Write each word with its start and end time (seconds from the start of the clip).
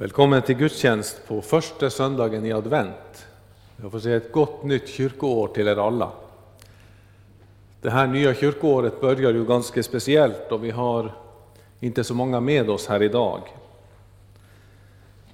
Välkommen 0.00 0.42
till 0.42 0.56
gudstjänst 0.56 1.20
på 1.26 1.42
första 1.42 1.90
söndagen 1.90 2.44
i 2.46 2.52
advent. 2.52 3.26
Jag 3.82 3.92
får 3.92 4.00
säga 4.00 4.16
ett 4.16 4.32
gott 4.32 4.64
nytt 4.64 4.88
kyrkoår 4.88 5.48
till 5.48 5.68
er 5.68 5.76
alla. 5.76 6.12
Det 7.80 7.90
här 7.90 8.06
nya 8.06 8.34
kyrkoåret 8.34 9.00
börjar 9.00 9.32
ju 9.32 9.44
ganska 9.44 9.82
speciellt 9.82 10.52
och 10.52 10.64
vi 10.64 10.70
har 10.70 11.14
inte 11.80 12.04
så 12.04 12.14
många 12.14 12.40
med 12.40 12.70
oss 12.70 12.86
här 12.86 13.02
idag. 13.02 13.40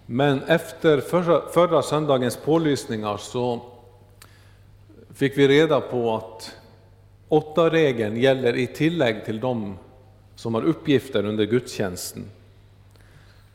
Men 0.07 0.43
efter 0.43 1.01
förra, 1.01 1.49
förra 1.49 1.83
söndagens 1.83 2.37
pålysningar 2.37 3.17
så 3.17 3.61
fick 5.15 5.39
vi 5.39 5.49
reda 5.49 5.81
på 5.81 6.15
att 6.15 6.57
åtta 7.29 7.71
regeln 7.71 8.17
gäller 8.17 8.57
i 8.57 8.67
tillägg 8.67 9.25
till 9.25 9.41
de 9.41 9.79
som 10.35 10.55
har 10.55 10.63
uppgifter 10.63 11.25
under 11.25 11.45
gudstjänsten. 11.45 12.25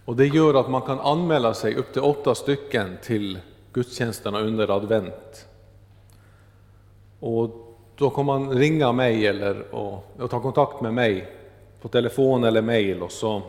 Och 0.09 0.15
det 0.15 0.27
gör 0.27 0.53
att 0.53 0.69
man 0.69 0.81
kan 0.81 0.99
anmäla 0.99 1.53
sig 1.53 1.75
upp 1.75 1.93
till 1.93 2.01
åtta 2.01 2.35
stycken 2.35 2.97
till 3.03 3.39
gudstjänsterna 3.73 4.39
under 4.39 4.71
advent. 4.71 5.47
Och 7.19 7.49
då 7.95 8.09
kan 8.09 8.25
man 8.25 8.49
ringa 8.49 8.91
mig 8.91 9.27
eller 9.27 9.75
och, 9.75 10.05
och 10.19 10.29
ta 10.29 10.41
kontakt 10.41 10.81
med 10.81 10.93
mig 10.93 11.35
på 11.81 11.87
telefon 11.87 12.43
eller 12.43 12.61
mejl 12.61 13.03
och 13.03 13.11
så 13.11 13.41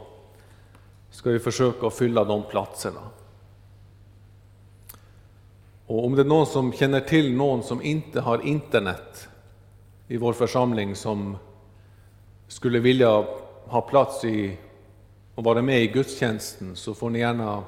ska 1.10 1.30
vi 1.30 1.38
försöka 1.38 1.90
fylla 1.90 2.24
de 2.24 2.42
platserna. 2.42 3.00
Och 5.86 6.04
om 6.04 6.14
det 6.14 6.22
är 6.22 6.26
någon 6.26 6.46
som 6.46 6.72
känner 6.72 7.00
till 7.00 7.36
någon 7.36 7.62
som 7.62 7.82
inte 7.82 8.20
har 8.20 8.46
internet 8.46 9.28
i 10.08 10.16
vår 10.16 10.32
församling 10.32 10.96
som 10.96 11.36
skulle 12.48 12.78
vilja 12.78 13.24
ha 13.66 13.80
plats 13.80 14.24
i 14.24 14.58
och 15.40 15.44
vara 15.44 15.62
med 15.62 15.82
i 15.82 15.86
gudstjänsten 15.86 16.76
så 16.76 16.94
får 16.94 17.10
ni 17.10 17.18
gärna 17.18 17.64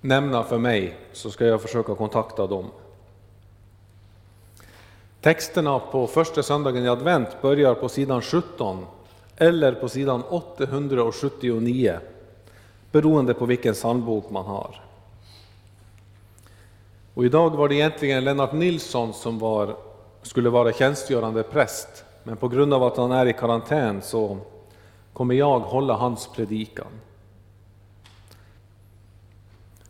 nämna 0.00 0.42
för 0.42 0.58
mig 0.58 0.96
så 1.12 1.30
ska 1.30 1.46
jag 1.46 1.62
försöka 1.62 1.94
kontakta 1.94 2.46
dem. 2.46 2.66
Texterna 5.20 5.78
på 5.78 6.06
första 6.06 6.42
söndagen 6.42 6.84
i 6.84 6.88
advent 6.88 7.42
börjar 7.42 7.74
på 7.74 7.88
sidan 7.88 8.22
17 8.22 8.86
eller 9.36 9.72
på 9.72 9.88
sidan 9.88 10.22
879 10.22 11.98
beroende 12.90 13.34
på 13.34 13.46
vilken 13.46 13.74
psalmbok 13.74 14.30
man 14.30 14.44
har. 14.44 14.80
Och 17.14 17.24
idag 17.24 17.50
var 17.50 17.68
det 17.68 17.74
egentligen 17.74 18.24
Lennart 18.24 18.52
Nilsson 18.52 19.12
som 19.12 19.38
var, 19.38 19.76
skulle 20.22 20.50
vara 20.50 20.72
tjänstgörande 20.72 21.42
präst, 21.42 22.04
men 22.24 22.36
på 22.36 22.48
grund 22.48 22.74
av 22.74 22.82
att 22.82 22.96
han 22.96 23.12
är 23.12 23.26
i 23.26 23.32
karantän 23.32 24.02
så 24.02 24.38
kommer 25.12 25.34
jag 25.34 25.60
hålla 25.60 25.94
hans 25.94 26.26
predikan. 26.26 27.00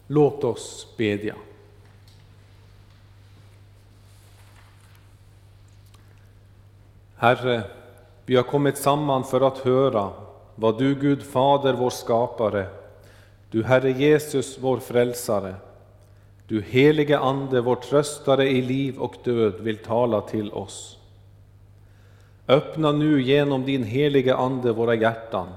Låt 0.06 0.44
oss 0.44 0.87
bedja. 0.97 1.34
Herre, 7.16 7.62
vi 8.27 8.37
har 8.37 8.43
kommit 8.43 8.78
samman 8.78 9.25
för 9.25 9.41
att 9.41 9.59
höra 9.59 10.10
vad 10.55 10.78
du, 10.78 10.94
Gud 10.94 11.22
Fader, 11.22 11.72
vår 11.72 11.91
skapare, 11.91 12.66
du 13.50 13.65
Herre 13.65 13.91
Jesus, 13.91 14.59
vår 14.60 14.78
frälsare, 14.78 15.54
du 16.47 16.62
helige 16.62 17.19
Ande, 17.19 17.60
vår 17.60 17.77
tröstare 17.77 18.49
i 18.49 18.62
liv 18.62 18.99
och 18.99 19.15
död, 19.25 19.60
vill 19.60 19.78
tala 19.78 20.21
till 20.21 20.53
oss. 20.53 20.99
Öppna 22.48 22.92
nu 22.92 23.22
genom 23.22 23.64
din 23.64 23.84
heliga 23.84 24.36
Ande 24.36 24.72
våra 24.72 24.94
hjärtan, 24.94 25.48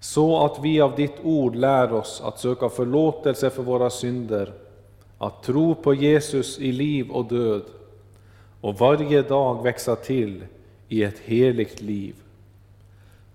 så 0.00 0.44
att 0.44 0.64
vi 0.64 0.80
av 0.80 0.96
ditt 0.96 1.16
ord 1.22 1.56
lär 1.56 1.92
oss 1.92 2.22
att 2.24 2.38
söka 2.38 2.68
förlåtelse 2.68 3.50
för 3.50 3.62
våra 3.62 3.90
synder, 3.90 4.52
att 5.18 5.42
tro 5.42 5.74
på 5.74 5.94
Jesus 5.94 6.58
i 6.58 6.72
liv 6.72 7.10
och 7.10 7.24
död 7.24 7.62
och 8.60 8.78
varje 8.78 9.22
dag 9.22 9.62
växa 9.62 9.96
till 9.96 10.44
i 10.88 11.02
ett 11.02 11.18
heligt 11.18 11.80
liv. 11.80 12.14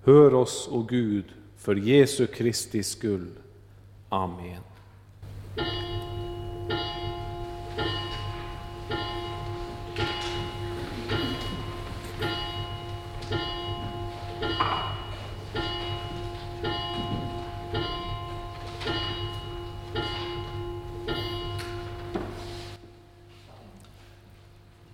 Hör 0.03 0.33
oss, 0.33 0.69
o 0.71 0.85
Gud, 0.89 1.25
för 1.57 1.75
Jesu 1.75 2.27
Kristi 2.27 2.83
skull. 2.83 3.31
Amen. 4.09 4.61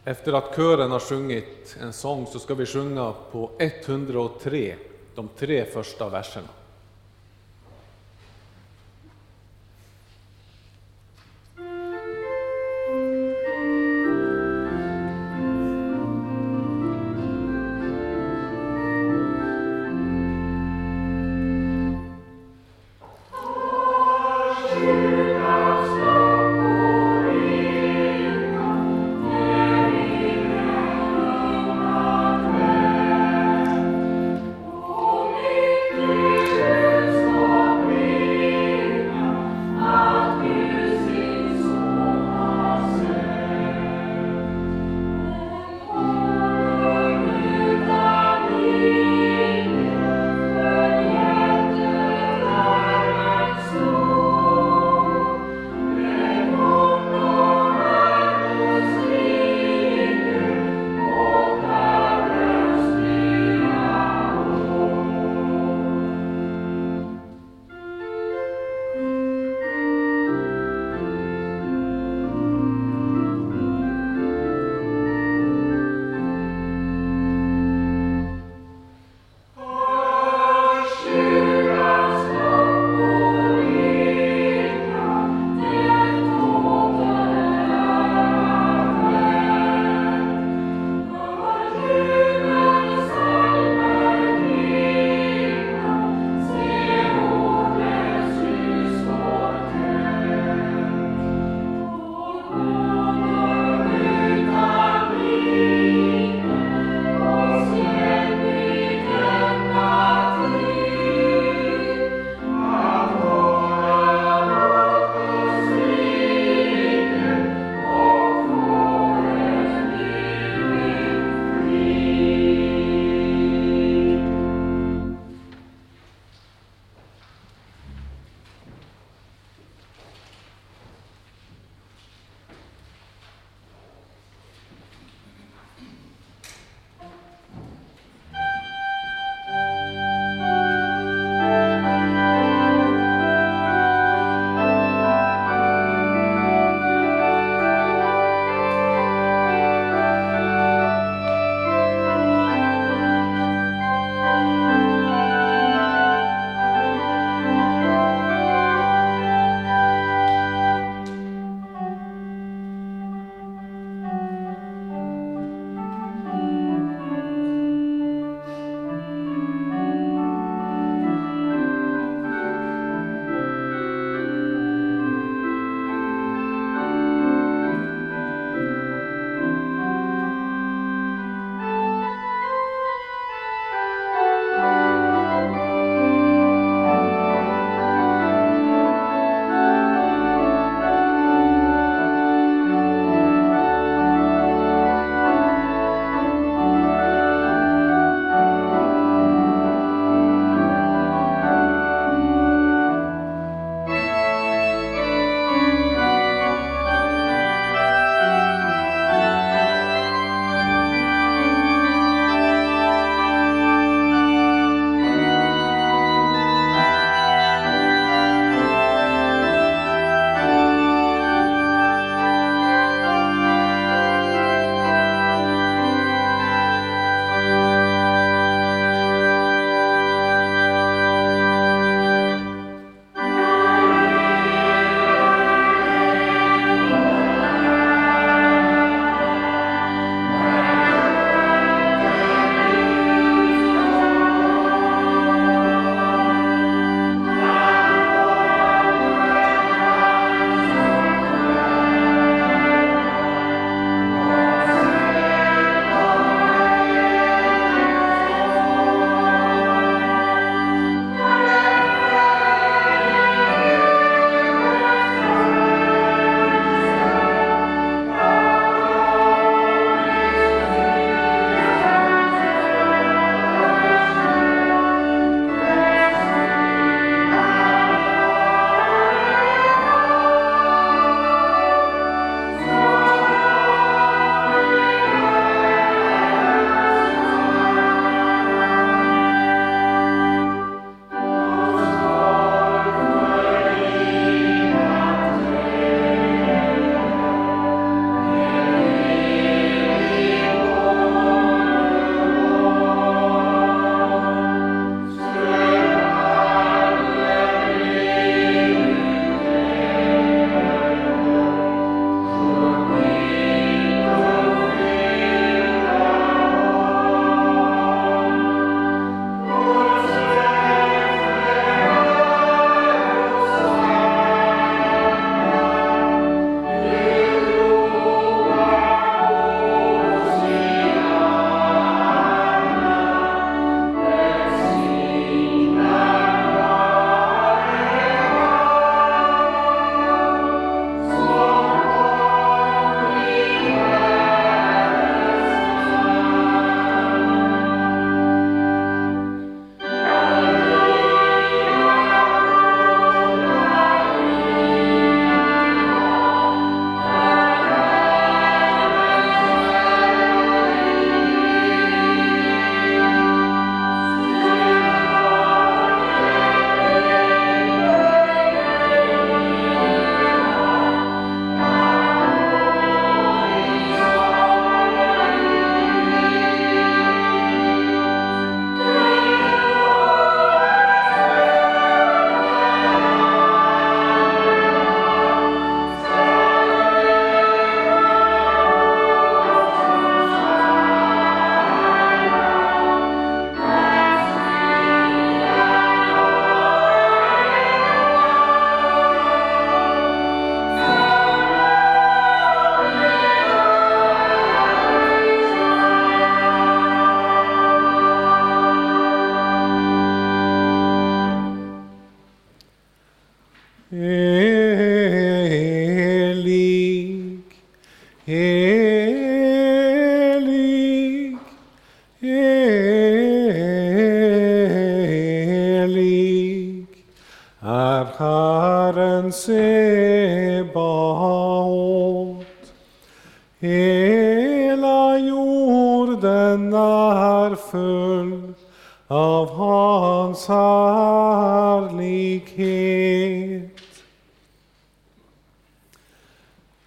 Efter 0.08 0.34
att 0.34 0.56
kören 0.56 0.92
har 0.92 1.00
sjungit 1.00 1.78
en 1.82 1.94
sång 1.94 2.28
så 2.28 2.40
ska 2.40 2.54
vi 2.54 2.66
sjunga 2.66 3.14
på 3.32 3.52
103, 3.60 4.76
de 5.16 5.30
tre 5.38 5.66
första 5.66 6.10
verserna. 6.10 6.48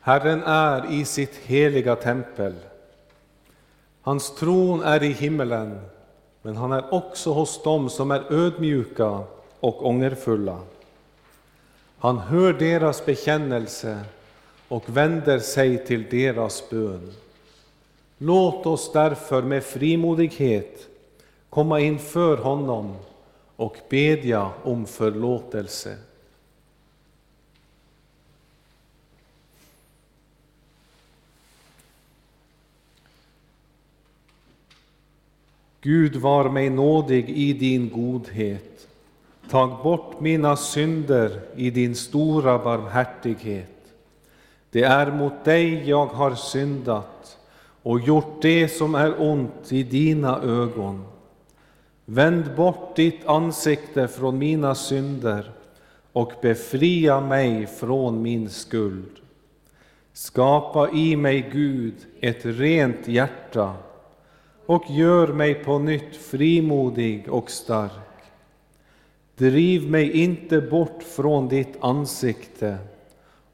Herren 0.09 0.43
är 0.43 0.93
i 0.93 1.05
sitt 1.05 1.37
heliga 1.37 1.97
tempel. 1.97 2.55
Hans 4.03 4.35
tron 4.35 4.83
är 4.83 5.03
i 5.03 5.13
himmelen, 5.13 5.81
men 6.43 6.57
han 6.57 6.73
är 6.73 6.95
också 6.95 7.33
hos 7.33 7.63
dem 7.63 7.91
som 7.91 8.11
är 8.11 8.33
ödmjuka 8.33 9.21
och 9.61 9.87
ångerfulla. 9.87 10.59
Han 11.99 12.19
hör 12.19 12.53
deras 12.53 13.07
bekännelse 13.07 14.01
och 14.69 14.97
vänder 14.97 15.39
sig 15.39 15.87
till 15.87 16.05
deras 16.11 16.71
bön. 16.71 17.13
Låt 18.19 18.67
oss 18.67 18.93
därför 18.93 19.43
med 19.43 19.65
frimodighet 19.65 20.89
komma 21.51 21.81
inför 21.81 22.37
honom 22.37 22.97
och 23.57 23.77
bedja 23.91 24.51
om 24.63 24.87
förlåtelse. 24.87 25.97
Gud 35.81 36.17
var 36.17 36.49
mig 36.49 36.71
nådig 36.71 37.31
i 37.31 37.53
din 37.53 37.89
godhet. 37.89 38.89
Tag 39.51 39.83
bort 39.83 40.21
mina 40.21 40.57
synder 40.57 41.41
i 41.57 41.71
din 41.71 41.95
stora 41.95 42.59
barmhärtighet. 42.59 43.75
Det 44.71 44.83
är 44.83 45.11
mot 45.11 45.45
dig 45.45 45.89
jag 45.89 46.07
har 46.07 46.35
syndat 46.35 47.39
och 47.83 48.01
gjort 48.01 48.43
det 48.43 48.69
som 48.69 48.95
är 48.95 49.23
ont 49.23 49.73
i 49.73 49.83
dina 49.83 50.43
ögon. 50.43 51.05
Vänd 52.05 52.55
bort 52.57 52.97
ditt 52.97 53.27
ansikte 53.27 54.09
från 54.09 54.39
mina 54.39 54.75
synder 54.75 55.51
och 56.13 56.33
befria 56.43 57.21
mig 57.21 57.67
från 57.67 58.23
min 58.23 58.51
skuld. 58.51 59.21
Skapa 60.13 60.91
i 60.91 61.17
mig, 61.17 61.51
Gud, 61.53 61.95
ett 62.21 62.41
rent 62.43 63.09
hjärta 63.09 63.75
och 64.69 64.85
gör 64.91 65.27
mig 65.27 65.55
på 65.55 65.79
nytt 65.79 66.17
frimodig 66.17 67.29
och 67.29 67.51
stark. 67.51 68.23
Driv 69.37 69.91
mig 69.91 70.23
inte 70.23 70.61
bort 70.61 71.03
från 71.03 71.49
ditt 71.49 71.77
ansikte 71.81 72.79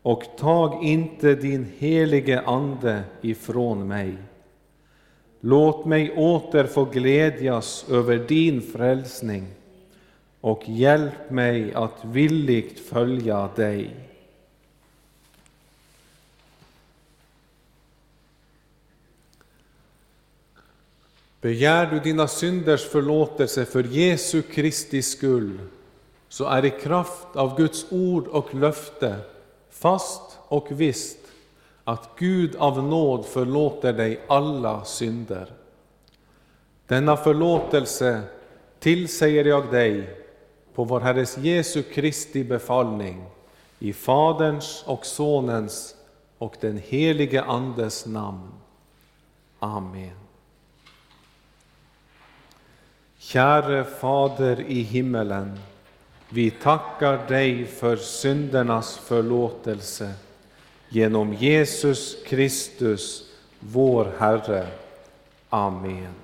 och 0.03 0.25
tag 0.39 0.85
inte 0.85 1.35
din 1.35 1.73
helige 1.79 2.41
Ande 2.41 3.03
ifrån 3.21 3.89
mig. 3.89 4.17
Låt 5.41 5.85
mig 5.85 6.13
åter 6.17 6.65
få 6.65 6.85
glädjas 6.85 7.87
över 7.91 8.19
din 8.19 8.63
frälsning 8.63 9.47
och 10.41 10.63
hjälp 10.67 11.31
mig 11.31 11.75
att 11.75 12.05
villigt 12.05 12.81
följa 12.81 13.49
dig. 13.57 13.91
Begär 21.45 21.87
du 21.87 22.01
dina 22.01 22.29
synders 22.29 22.89
förlåtelse 22.89 23.65
för 23.65 23.85
Jesu 23.85 24.43
Kristi 24.43 25.03
skull, 25.03 25.59
så 26.29 26.45
är 26.45 26.65
i 26.65 26.71
kraft 26.71 27.37
av 27.37 27.57
Guds 27.57 27.87
ord 27.91 28.27
och 28.27 28.55
löfte 28.55 29.17
fast 29.71 30.39
och 30.49 30.67
visst 30.71 31.19
att 31.85 32.11
Gud 32.19 32.57
av 32.57 32.83
nåd 32.83 33.27
förlåter 33.27 33.93
dig 33.93 34.21
alla 34.27 34.85
synder. 34.85 35.53
Denna 36.87 37.17
förlåtelse 37.17 38.23
tillsäger 38.79 39.45
jag 39.45 39.71
dig 39.71 40.17
på 40.75 40.85
vår 40.85 41.01
Herres 41.01 41.39
Jesu 41.39 41.83
Kristi 41.83 42.45
befallning 42.45 43.25
i 43.79 43.93
Faderns 43.93 44.85
och 44.87 45.07
Sonens 45.07 45.95
och 46.39 46.57
den 46.61 46.79
helige 46.79 47.43
Andes 47.43 48.07
namn. 48.07 48.49
Amen. 49.59 50.24
Käre 53.27 53.85
Fader 53.85 54.61
i 54.61 54.83
himmelen, 54.83 55.59
vi 56.29 56.51
tackar 56.51 57.29
dig 57.29 57.67
för 57.67 57.97
syndernas 57.97 58.99
förlåtelse 58.99 60.13
genom 60.89 61.35
Jesus 61.35 62.17
Kristus, 62.27 63.25
vår 63.61 64.13
Herre. 64.19 64.67
Amen. 65.49 66.24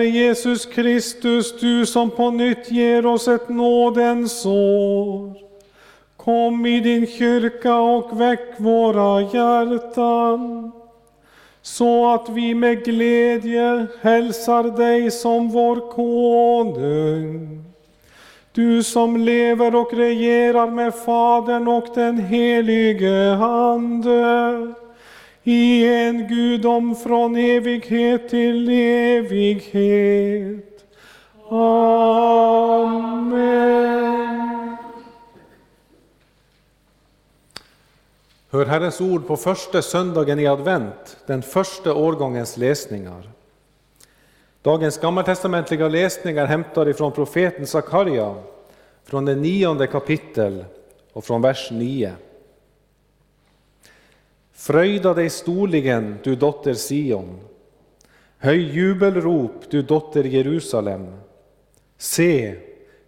Herre 0.00 0.08
Jesus 0.08 0.66
Kristus, 0.66 1.60
du 1.60 1.86
som 1.86 2.10
på 2.10 2.30
nytt 2.30 2.70
ger 2.70 3.06
oss 3.06 3.28
ett 3.28 3.48
nådens 3.48 4.46
år. 4.46 5.34
Kom 6.16 6.66
i 6.66 6.80
din 6.80 7.06
kyrka 7.06 7.76
och 7.76 8.20
väck 8.20 8.60
våra 8.60 9.20
hjärtan 9.20 10.72
så 11.62 12.14
att 12.14 12.28
vi 12.28 12.54
med 12.54 12.84
glädje 12.84 13.86
hälsar 14.00 14.62
dig 14.76 15.10
som 15.10 15.50
vår 15.50 15.92
konung. 15.92 17.64
Du 18.52 18.82
som 18.82 19.16
lever 19.16 19.74
och 19.74 19.94
regerar 19.94 20.70
med 20.70 20.94
Fadern 20.94 21.68
och 21.68 21.86
den 21.94 22.18
helige 22.18 23.34
Ande 23.34 24.74
i 25.42 25.86
en 25.86 26.28
gudom 26.28 26.96
från 26.96 27.36
evighet 27.36 28.28
till 28.28 28.68
evighet. 28.68 30.64
Amen. 31.48 33.10
Hör 38.50 38.66
Herrens 38.66 39.00
ord 39.00 39.26
på 39.26 39.36
första 39.36 39.82
söndagen 39.82 40.38
i 40.38 40.46
advent, 40.46 41.16
den 41.26 41.42
första 41.42 41.94
årgångens 41.94 42.56
läsningar. 42.56 43.30
Dagens 44.62 44.98
gammaltestamentliga 44.98 45.88
läsningar 45.88 46.46
hämtar 46.46 46.88
ifrån 46.88 47.12
profeten 47.12 47.66
Sakarja, 47.66 48.34
från 49.04 49.24
det 49.24 49.34
nionde 49.34 49.86
kapitel 49.86 50.64
och 51.12 51.24
från 51.24 51.42
vers 51.42 51.70
9. 51.70 52.12
Fröjda 54.60 55.14
dig 55.14 55.30
storligen, 55.30 56.18
du 56.22 56.36
dotter 56.36 56.74
Sion. 56.74 57.40
Höj 58.38 58.58
jubelrop, 58.58 59.70
du 59.70 59.82
dotter 59.82 60.24
Jerusalem. 60.24 61.06
Se, 61.98 62.54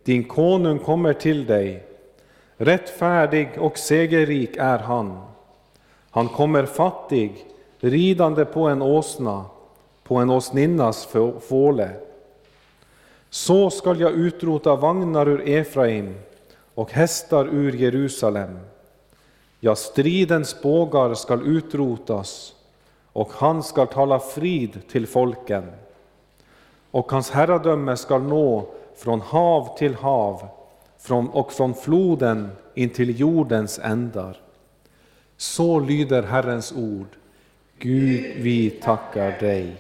din 0.04 0.24
konung 0.24 0.78
kommer 0.78 1.12
till 1.12 1.46
dig. 1.46 1.86
Rättfärdig 2.56 3.50
och 3.58 3.78
segerrik 3.78 4.56
är 4.56 4.78
han. 4.78 5.20
Han 6.10 6.28
kommer 6.28 6.66
fattig, 6.66 7.46
ridande 7.80 8.44
på 8.44 8.68
en 8.68 8.82
åsna, 8.82 9.44
på 10.04 10.16
en 10.16 10.30
åsninnas 10.30 11.08
fåle. 11.40 11.90
Så 13.30 13.70
skall 13.70 14.00
jag 14.00 14.12
utrota 14.12 14.76
vagnar 14.76 15.28
ur 15.28 15.48
Efraim 15.48 16.14
och 16.74 16.92
hästar 16.92 17.48
ur 17.48 17.72
Jerusalem. 17.72 18.58
Ja, 19.64 19.74
stridens 19.74 20.62
bågar 20.62 21.14
skall 21.14 21.56
utrotas 21.56 22.54
och 23.12 23.32
han 23.32 23.62
skall 23.62 23.86
tala 23.86 24.18
frid 24.18 24.88
till 24.88 25.06
folken. 25.06 25.70
Och 26.90 27.12
hans 27.12 27.30
herradöme 27.30 27.96
skall 27.96 28.22
nå 28.22 28.66
från 28.96 29.20
hav 29.20 29.78
till 29.78 29.94
hav 29.94 30.48
och 31.32 31.52
från 31.52 31.74
floden 31.74 32.50
in 32.74 32.90
till 32.90 33.20
jordens 33.20 33.78
ändar. 33.78 34.40
Så 35.36 35.80
lyder 35.80 36.22
Herrens 36.22 36.72
ord. 36.72 37.08
Gud, 37.78 38.32
vi 38.36 38.70
tackar 38.70 39.40
dig. 39.40 39.76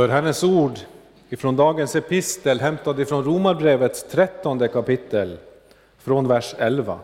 Hör 0.00 0.08
Herrens 0.08 0.44
ord 0.44 0.78
ifrån 1.28 1.56
dagens 1.56 1.96
epistel 1.96 2.60
hämtad 2.60 3.00
ifrån 3.00 3.24
Romarbrevets 3.24 4.02
trettonde 4.02 4.68
kapitel, 4.68 5.38
från 5.98 6.28
vers 6.28 6.54
11. 6.58 6.98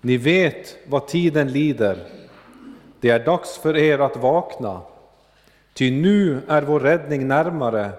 Ni 0.00 0.16
vet 0.16 0.76
vad 0.86 1.06
tiden 1.06 1.52
lider. 1.52 1.98
Det 3.00 3.10
är 3.10 3.24
dags 3.24 3.58
för 3.58 3.76
er 3.76 3.98
att 3.98 4.16
vakna, 4.16 4.80
ty 5.74 5.90
nu 5.90 6.40
är 6.48 6.62
vår 6.62 6.80
räddning 6.80 7.28
närmare 7.28 7.90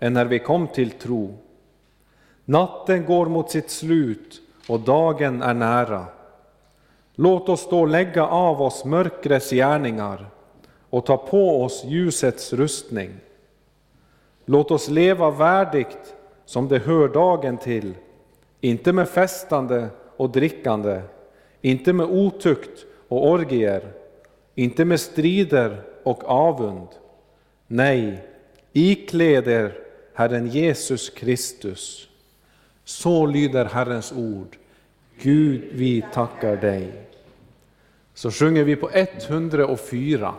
än 0.00 0.12
när 0.12 0.24
vi 0.24 0.38
kom 0.38 0.68
till 0.68 0.90
tro. 0.90 1.38
Natten 2.44 3.04
går 3.04 3.26
mot 3.26 3.50
sitt 3.50 3.70
slut 3.70 4.40
och 4.68 4.80
dagen 4.80 5.42
är 5.42 5.54
nära. 5.54 6.04
Låt 7.14 7.48
oss 7.48 7.68
då 7.70 7.86
lägga 7.86 8.26
av 8.26 8.62
oss 8.62 8.84
mörkrets 8.84 9.50
gärningar 9.50 10.26
och 10.96 11.06
ta 11.06 11.16
på 11.16 11.62
oss 11.62 11.84
ljusets 11.84 12.52
rustning. 12.52 13.10
Låt 14.44 14.70
oss 14.70 14.88
leva 14.88 15.30
värdigt 15.30 16.14
som 16.44 16.68
det 16.68 16.78
hör 16.78 17.08
dagen 17.08 17.58
till, 17.58 17.94
inte 18.60 18.92
med 18.92 19.08
festande 19.08 19.88
och 20.16 20.30
drickande, 20.30 21.00
inte 21.60 21.92
med 21.92 22.06
otukt 22.06 22.86
och 23.08 23.30
orgier, 23.30 23.92
inte 24.54 24.84
med 24.84 25.00
strider 25.00 25.82
och 26.02 26.24
avund. 26.24 26.88
Nej, 27.66 28.24
ikläd 28.72 29.48
er 29.48 29.78
Herren 30.14 30.46
Jesus 30.46 31.10
Kristus. 31.10 32.08
Så 32.84 33.26
lyder 33.26 33.64
Herrens 33.64 34.12
ord. 34.12 34.56
Gud, 35.20 35.62
vi 35.72 36.04
tackar 36.12 36.56
dig. 36.56 36.92
Så 38.14 38.30
sjunger 38.30 38.64
vi 38.64 38.76
på 38.76 38.90
104. 38.92 40.34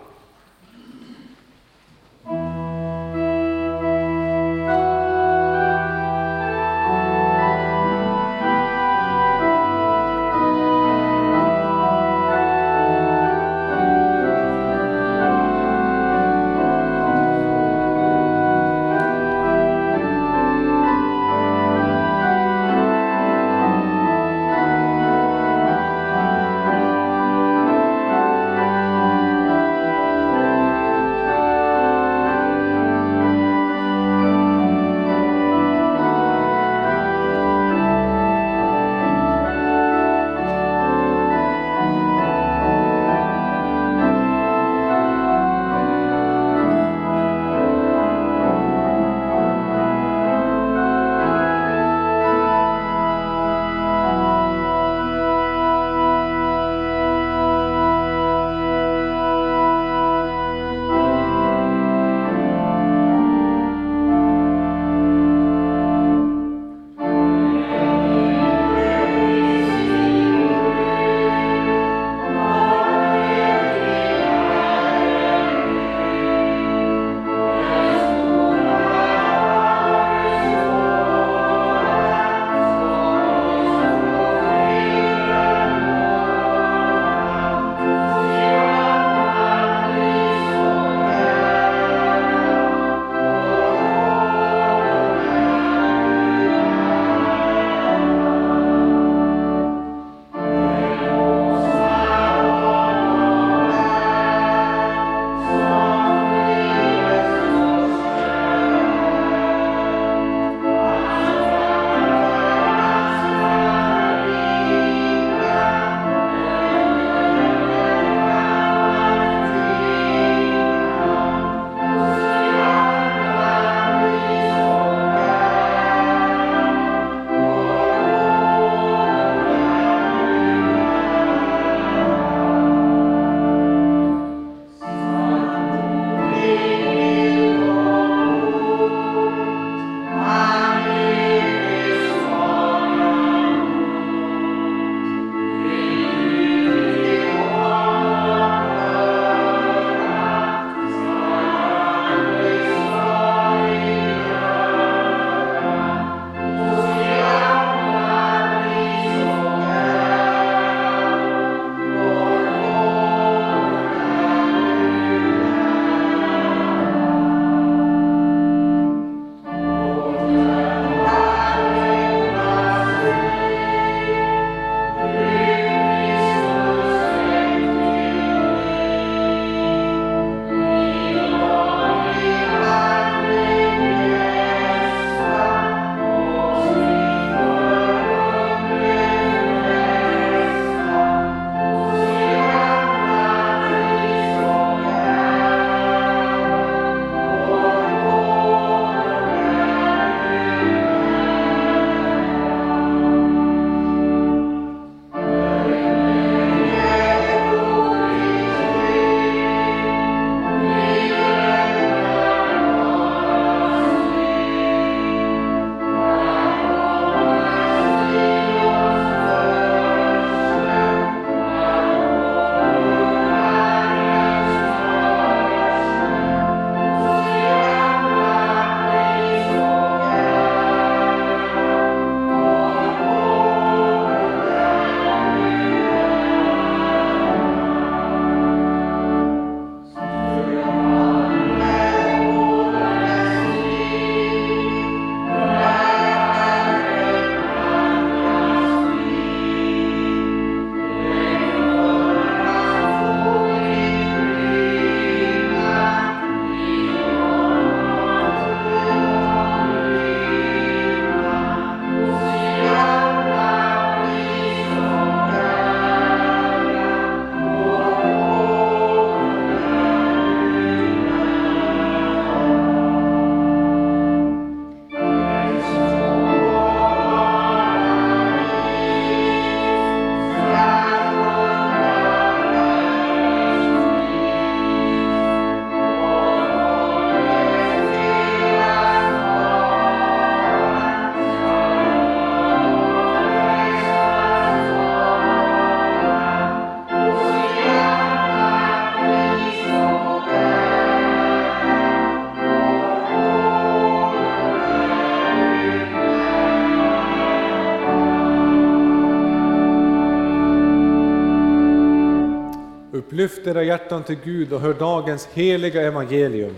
Lyft 313.18 313.48
era 313.48 313.64
hjärtan 313.64 314.04
till 314.04 314.18
Gud 314.24 314.54
och 314.54 314.62
hör 314.62 314.74
dagens 314.74 315.28
heliga 315.34 315.82
evangelium. 315.82 316.56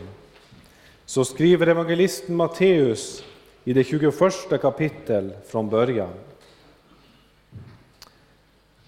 Så 1.06 1.26
skriver 1.26 1.68
evangelisten 1.68 2.36
Matteus 2.36 3.24
i 3.64 3.74
det 3.74 3.84
21 3.84 4.14
kapitel 4.62 5.34
från 5.48 5.70
början. 5.70 6.10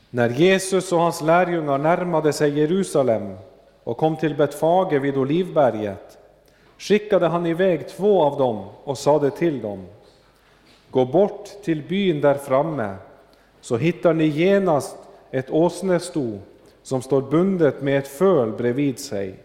När 0.09 0.29
Jesus 0.29 0.91
och 0.91 0.99
hans 0.99 1.21
lärjungar 1.21 1.77
närmade 1.77 2.33
sig 2.33 2.59
Jerusalem 2.59 3.35
och 3.83 3.97
kom 3.97 4.17
till 4.17 4.35
Betfage 4.35 4.99
vid 5.01 5.17
Olivberget 5.17 6.17
skickade 6.77 7.27
han 7.27 7.45
iväg 7.45 7.87
två 7.87 8.23
av 8.23 8.37
dem 8.37 8.65
och 8.83 8.97
sade 8.97 9.31
till 9.31 9.61
dem 9.61 9.85
Gå 10.89 11.05
bort 11.05 11.45
till 11.63 11.83
byn 11.83 12.21
där 12.21 12.35
framme, 12.35 12.95
så 13.61 13.77
hittar 13.77 14.13
ni 14.13 14.25
genast 14.25 14.97
ett 15.31 15.51
åsnesto 15.51 16.39
som 16.83 17.01
står 17.01 17.21
bundet 17.21 17.81
med 17.81 17.97
ett 17.97 18.07
föl 18.07 18.51
bredvid 18.51 18.99
sig. 18.99 19.39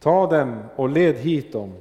Ta 0.00 0.26
dem 0.26 0.62
och 0.76 0.88
led 0.88 1.16
hit 1.16 1.52
dem. 1.52 1.74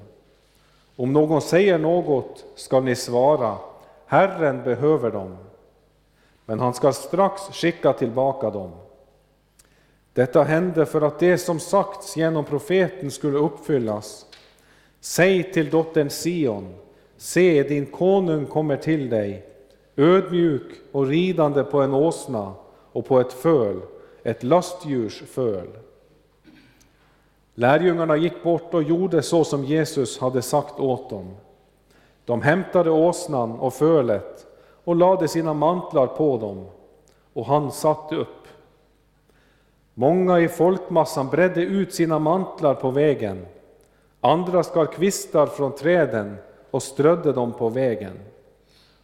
Om 0.95 1.13
någon 1.13 1.41
säger 1.41 1.77
något 1.77 2.45
skall 2.55 2.83
ni 2.83 2.95
svara, 2.95 3.57
Herren 4.05 4.63
behöver 4.63 5.11
dem. 5.11 5.37
Men 6.45 6.59
han 6.59 6.73
skall 6.73 6.93
strax 6.93 7.41
skicka 7.41 7.93
tillbaka 7.93 8.49
dem. 8.49 8.71
Detta 10.13 10.43
hände 10.43 10.85
för 10.85 11.01
att 11.01 11.19
det 11.19 11.37
som 11.37 11.59
sagts 11.59 12.17
genom 12.17 12.45
profeten 12.45 13.11
skulle 13.11 13.37
uppfyllas. 13.37 14.25
Säg 14.99 15.53
till 15.53 15.69
dottern 15.69 16.09
Sion, 16.09 16.75
se 17.17 17.63
din 17.63 17.85
konung 17.85 18.45
kommer 18.45 18.77
till 18.77 19.09
dig, 19.09 19.45
ödmjuk 19.95 20.71
och 20.91 21.07
ridande 21.07 21.63
på 21.63 21.81
en 21.81 21.93
åsna 21.93 22.53
och 22.91 23.05
på 23.05 23.19
ett 23.19 23.33
föl, 23.33 23.81
ett 24.25 24.43
lastdjurs 24.43 25.23
föl. 25.27 25.67
Lärjungarna 27.53 28.17
gick 28.17 28.43
bort 28.43 28.73
och 28.73 28.83
gjorde 28.83 29.21
så 29.21 29.43
som 29.43 29.63
Jesus 29.63 30.19
hade 30.19 30.41
sagt 30.41 30.79
åt 30.79 31.09
dem. 31.09 31.35
De 32.25 32.41
hämtade 32.41 32.89
åsnan 32.89 33.51
och 33.51 33.73
fölet 33.73 34.47
och 34.83 34.95
lade 34.95 35.27
sina 35.27 35.53
mantlar 35.53 36.07
på 36.07 36.37
dem, 36.37 36.65
och 37.33 37.45
han 37.45 37.71
satte 37.71 38.15
upp. 38.15 38.47
Många 39.93 40.39
i 40.39 40.47
folkmassan 40.47 41.29
bredde 41.29 41.61
ut 41.61 41.93
sina 41.93 42.19
mantlar 42.19 42.73
på 42.73 42.91
vägen, 42.91 43.45
andra 44.21 44.63
skar 44.63 44.85
kvistar 44.85 45.47
från 45.47 45.75
träden 45.75 46.35
och 46.71 46.83
strödde 46.83 47.31
dem 47.31 47.53
på 47.53 47.69
vägen. 47.69 48.19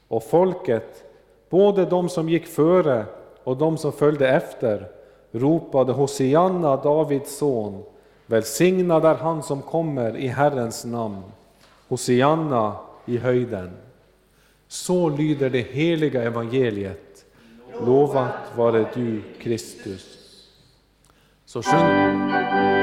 Och 0.08 0.24
folket, 0.24 1.04
både 1.50 1.86
de 1.86 2.10
som 2.10 2.30
gick 2.30 2.48
före 2.48 3.06
och 3.44 3.58
de 3.58 3.78
som 3.78 3.92
följde 3.92 4.30
efter, 4.30 5.01
ropade 5.32 5.94
Hosianna, 5.94 6.76
Davids 6.76 7.38
son, 7.38 7.84
välsignad 8.26 9.06
är 9.06 9.15
han 9.15 9.44
som 9.44 9.62
kommer 9.62 10.17
i 10.17 10.28
Herrens 10.28 10.86
namn. 10.86 11.24
Hosianna 11.88 12.76
i 13.06 13.17
höjden. 13.17 13.72
Så 14.67 15.10
lyder 15.10 15.50
det 15.50 15.62
heliga 15.62 16.24
evangeliet. 16.24 17.26
Lovat 17.86 18.58
vare 18.58 18.86
du, 18.94 19.22
Kristus. 19.39 20.17
Så 21.46 21.62
sjung. 21.62 22.81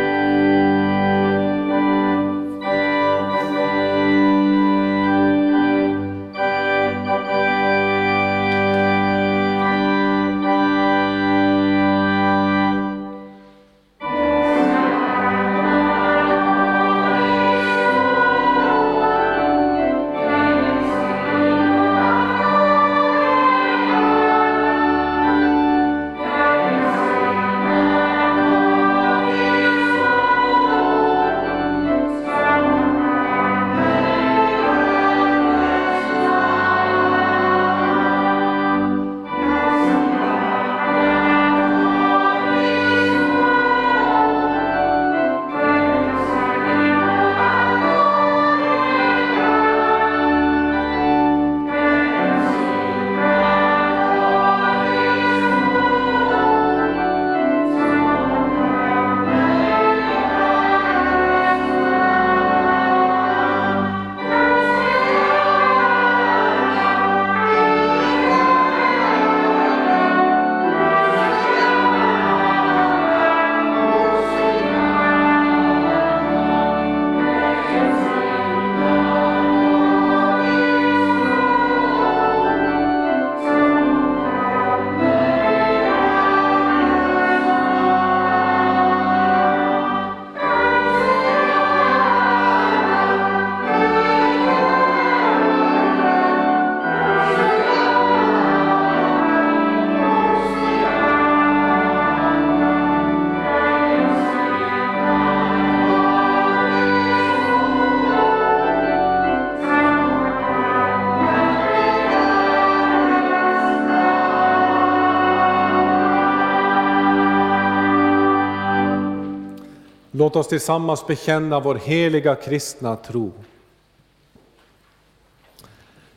Låt 120.28 120.36
oss 120.36 120.48
tillsammans 120.48 121.06
bekänna 121.06 121.60
vår 121.60 121.74
heliga 121.74 122.34
kristna 122.34 122.96
tro. 122.96 123.32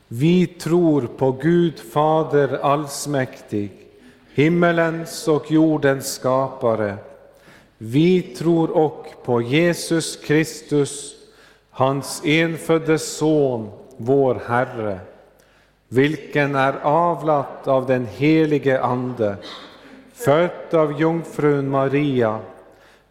Vi 0.08 0.48
tror 0.48 1.02
på 1.02 1.32
Gud 1.32 1.80
Fader 1.80 2.60
allsmäktig, 2.64 3.72
himmelens 4.34 5.28
och 5.28 5.52
jordens 5.52 6.14
skapare. 6.14 6.98
Vi 7.78 8.22
tror 8.22 8.70
och 8.72 9.08
på 9.24 9.42
Jesus 9.42 10.16
Kristus, 10.16 11.16
hans 11.70 12.22
enfödde 12.26 13.00
Son, 13.00 13.72
vår 13.98 14.42
Herre, 14.48 15.00
vilken 15.88 16.56
är 16.56 16.74
avlat 16.84 17.68
av 17.68 17.88
den 17.88 18.08
helige 18.18 18.82
Ande, 18.82 19.36
född 20.14 20.74
av 20.74 21.00
jungfrun 21.02 21.70
Maria, 21.70 22.40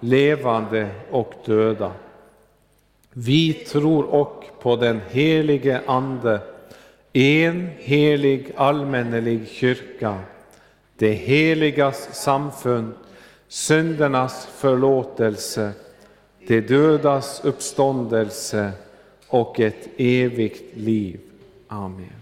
levande 0.00 0.88
och 1.10 1.34
döda. 1.44 1.92
Vi 3.12 3.52
tror 3.52 4.04
och 4.04 4.44
på 4.62 4.76
den 4.76 5.00
helige 5.10 5.80
Ande, 5.86 6.40
en 7.12 7.70
helig 7.78 8.52
allmännelig 8.56 9.48
kyrka, 9.48 10.18
det 10.96 11.12
heligas 11.12 12.22
samfund, 12.22 12.92
syndernas 13.48 14.46
förlåtelse, 14.46 15.72
de 16.46 16.60
dödas 16.60 17.44
uppståndelse 17.44 18.72
och 19.28 19.60
ett 19.60 19.88
evigt 19.96 20.76
liv. 20.76 21.20
Amen. 21.68 22.20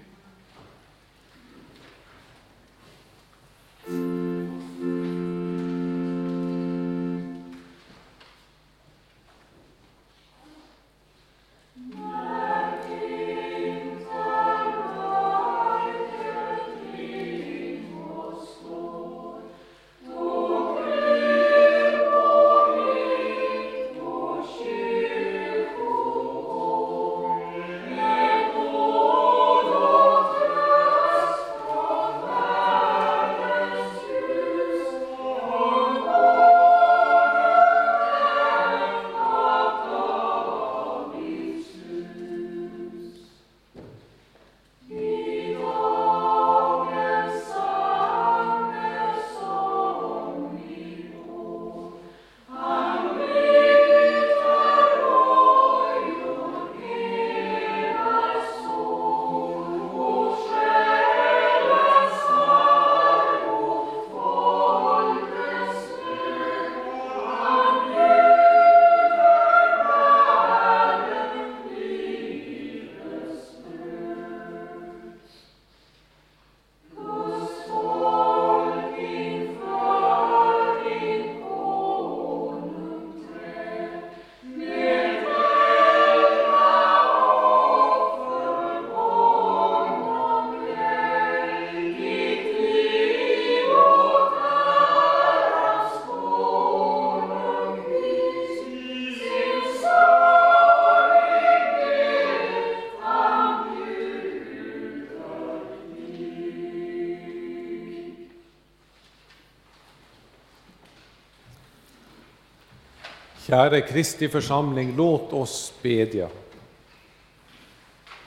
Käre 113.48 113.80
Kristi 113.80 114.28
församling, 114.28 114.94
låt 114.96 115.32
oss 115.32 115.72
bedja. 115.82 116.28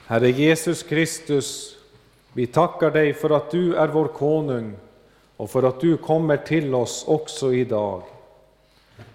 Herre 0.06 0.30
Jesus 0.30 0.82
Kristus, 0.82 1.76
vi 2.32 2.46
tackar 2.46 2.90
dig 2.90 3.14
för 3.14 3.30
att 3.30 3.50
du 3.50 3.74
är 3.74 3.88
vår 3.88 4.08
konung 4.08 4.76
och 5.36 5.50
för 5.50 5.62
att 5.62 5.80
du 5.80 5.96
kommer 5.96 6.36
till 6.36 6.74
oss 6.74 7.04
också 7.08 7.54
idag. 7.54 8.02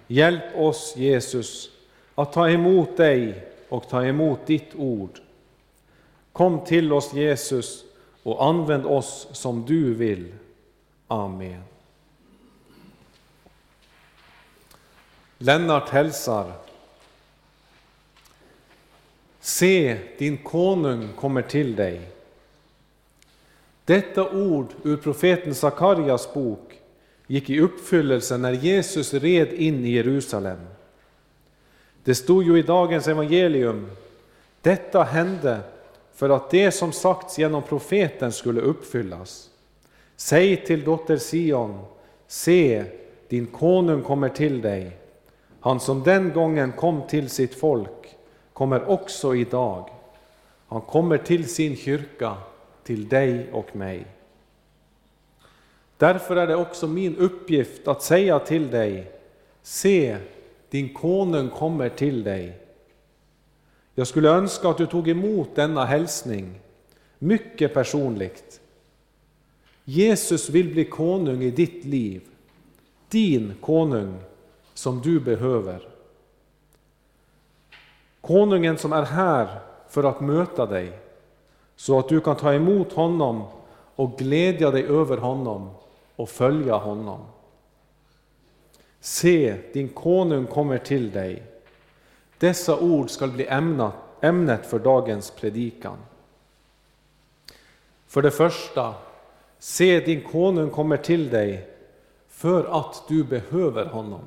Hjälp 0.08 0.44
oss, 0.56 0.94
Jesus, 0.98 1.70
att 2.16 2.34
ta 2.34 2.50
emot 2.50 2.98
dig 2.98 3.48
och 3.70 3.90
ta 3.90 4.06
emot 4.06 4.46
ditt 4.46 4.76
ord. 4.76 5.20
Kom 6.32 6.66
till 6.66 6.94
oss, 6.94 7.14
Jesus, 7.14 7.84
och 8.24 8.46
använd 8.46 8.86
oss 8.86 9.28
som 9.32 9.66
du 9.66 9.94
vill. 9.94 10.34
Amen. 11.08 11.64
Lennart 15.38 15.90
hälsar. 15.90 16.52
Se, 19.40 19.98
din 20.18 20.38
konung 20.38 21.10
kommer 21.20 21.42
till 21.42 21.76
dig. 21.76 22.02
Detta 23.86 24.30
ord 24.30 24.68
ur 24.84 24.98
profeten 24.98 25.56
Sakarjas 25.56 26.34
bok 26.34 26.80
gick 27.28 27.50
i 27.50 27.60
uppfyllelse 27.60 28.38
när 28.38 28.52
Jesus 28.52 29.14
red 29.14 29.54
in 29.54 29.86
i 29.86 29.90
Jerusalem. 29.90 30.60
Det 32.04 32.16
stod 32.16 32.44
ju 32.44 32.60
i 32.60 32.62
dagens 32.62 33.08
evangelium, 33.08 33.90
detta 34.62 35.04
hände 35.04 35.60
för 36.16 36.30
att 36.30 36.50
det 36.50 36.72
som 36.72 36.92
sagts 36.92 37.40
genom 37.40 37.64
profeten 37.64 38.32
skulle 38.32 38.62
uppfyllas. 38.62 39.50
Säg 40.16 40.66
till 40.66 40.84
dotter 40.84 41.18
Sion, 41.18 41.86
se, 42.28 42.84
din 43.28 43.46
konung 43.46 44.04
kommer 44.04 44.30
till 44.30 44.62
dig. 44.62 44.98
Han 45.60 45.80
som 45.80 46.04
den 46.04 46.34
gången 46.34 46.72
kom 46.72 47.02
till 47.08 47.30
sitt 47.30 47.56
folk 47.56 48.18
kommer 48.54 48.90
också 48.90 49.36
idag. 49.36 49.90
Han 50.68 50.82
kommer 50.82 51.18
till 51.18 51.50
sin 51.50 51.76
kyrka, 51.76 52.38
till 52.84 53.08
dig 53.08 53.52
och 53.52 53.76
mig. 53.76 54.06
Därför 55.98 56.36
är 56.36 56.48
det 56.48 56.56
också 56.56 56.88
min 56.88 57.16
uppgift 57.16 57.88
att 57.88 58.04
säga 58.04 58.40
till 58.40 58.72
dig, 58.72 59.12
se, 59.62 60.18
din 60.70 60.94
konung 60.94 61.50
kommer 61.50 61.90
till 61.90 62.24
dig. 62.24 62.60
Jag 63.96 64.08
skulle 64.08 64.30
önska 64.30 64.70
att 64.70 64.78
du 64.78 64.86
tog 64.86 65.10
emot 65.10 65.56
denna 65.56 65.86
hälsning, 65.86 66.60
mycket 67.20 67.74
personligt. 67.74 68.62
Jesus 69.84 70.50
vill 70.50 70.74
bli 70.74 70.86
konung 70.86 71.44
i 71.44 71.52
ditt 71.52 71.86
liv, 71.86 72.22
din 73.10 73.54
konung 73.62 74.20
som 74.78 75.02
du 75.02 75.20
behöver. 75.20 75.88
Konungen 78.22 78.78
som 78.78 78.94
är 78.94 79.04
här 79.04 79.60
för 79.90 80.04
att 80.04 80.22
möta 80.22 80.66
dig, 80.66 81.00
så 81.76 82.00
att 82.00 82.10
du 82.10 82.22
kan 82.22 82.36
ta 82.36 82.54
emot 82.54 82.94
honom 82.94 83.44
och 83.96 84.18
glädja 84.18 84.72
dig 84.72 84.84
över 84.84 85.18
honom 85.18 85.70
och 86.16 86.30
följa 86.30 86.76
honom. 86.76 87.20
Se, 89.00 89.58
din 89.74 89.90
konung 89.90 90.46
kommer 90.46 90.78
till 90.78 91.12
dig. 91.12 91.44
Dessa 92.38 92.80
ord 92.80 93.10
skall 93.10 93.32
bli 93.32 93.48
ämnet 94.22 94.66
för 94.66 94.80
dagens 94.80 95.32
predikan. 95.32 95.98
För 98.08 98.22
det 98.22 98.32
första, 98.32 98.94
se 99.60 100.00
din 100.00 100.22
konung 100.22 100.70
kommer 100.70 100.98
till 100.98 101.30
dig 101.30 101.70
för 102.28 102.80
att 102.80 103.04
du 103.08 103.24
behöver 103.24 103.86
honom. 103.86 104.22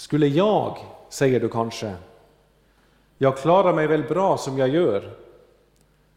Skulle 0.00 0.26
jag, 0.26 0.78
säger 1.08 1.40
du 1.40 1.48
kanske, 1.48 1.94
jag 3.18 3.38
klarar 3.38 3.74
mig 3.74 3.86
väl 3.86 4.02
bra 4.02 4.36
som 4.36 4.58
jag 4.58 4.68
gör. 4.68 5.10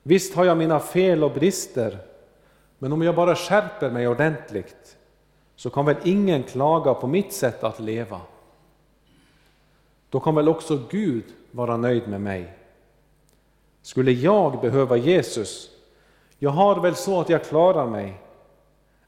Visst 0.04 0.36
har 0.36 0.46
jag 0.46 0.58
mina 0.58 0.80
fel 0.80 1.24
och 1.24 1.32
brister, 1.32 1.98
men 2.78 2.94
om 2.94 3.02
jag 3.02 3.16
bara 3.16 3.36
skärper 3.36 3.90
mig 3.90 4.08
ordentligt 4.08 4.98
så 5.56 5.70
kan 5.70 5.86
väl 5.86 5.96
ingen 6.04 6.44
klaga 6.44 6.94
på 6.94 7.08
mitt 7.08 7.34
sätt 7.34 7.64
att 7.64 7.80
leva. 7.80 8.22
Då 10.10 10.20
kan 10.20 10.36
väl 10.36 10.50
också 10.50 10.80
Gud 10.90 11.26
vara 11.52 11.78
nöjd 11.78 12.08
med 12.08 12.22
mig. 12.22 12.54
Skulle 13.82 14.12
jag 14.12 14.62
behöva 14.62 14.98
Jesus, 14.98 15.70
jag 16.40 16.50
har 16.50 16.82
väl 16.82 16.96
så 16.96 17.22
att 17.22 17.30
jag 17.30 17.44
klarar 17.44 17.88
mig. 17.88 18.22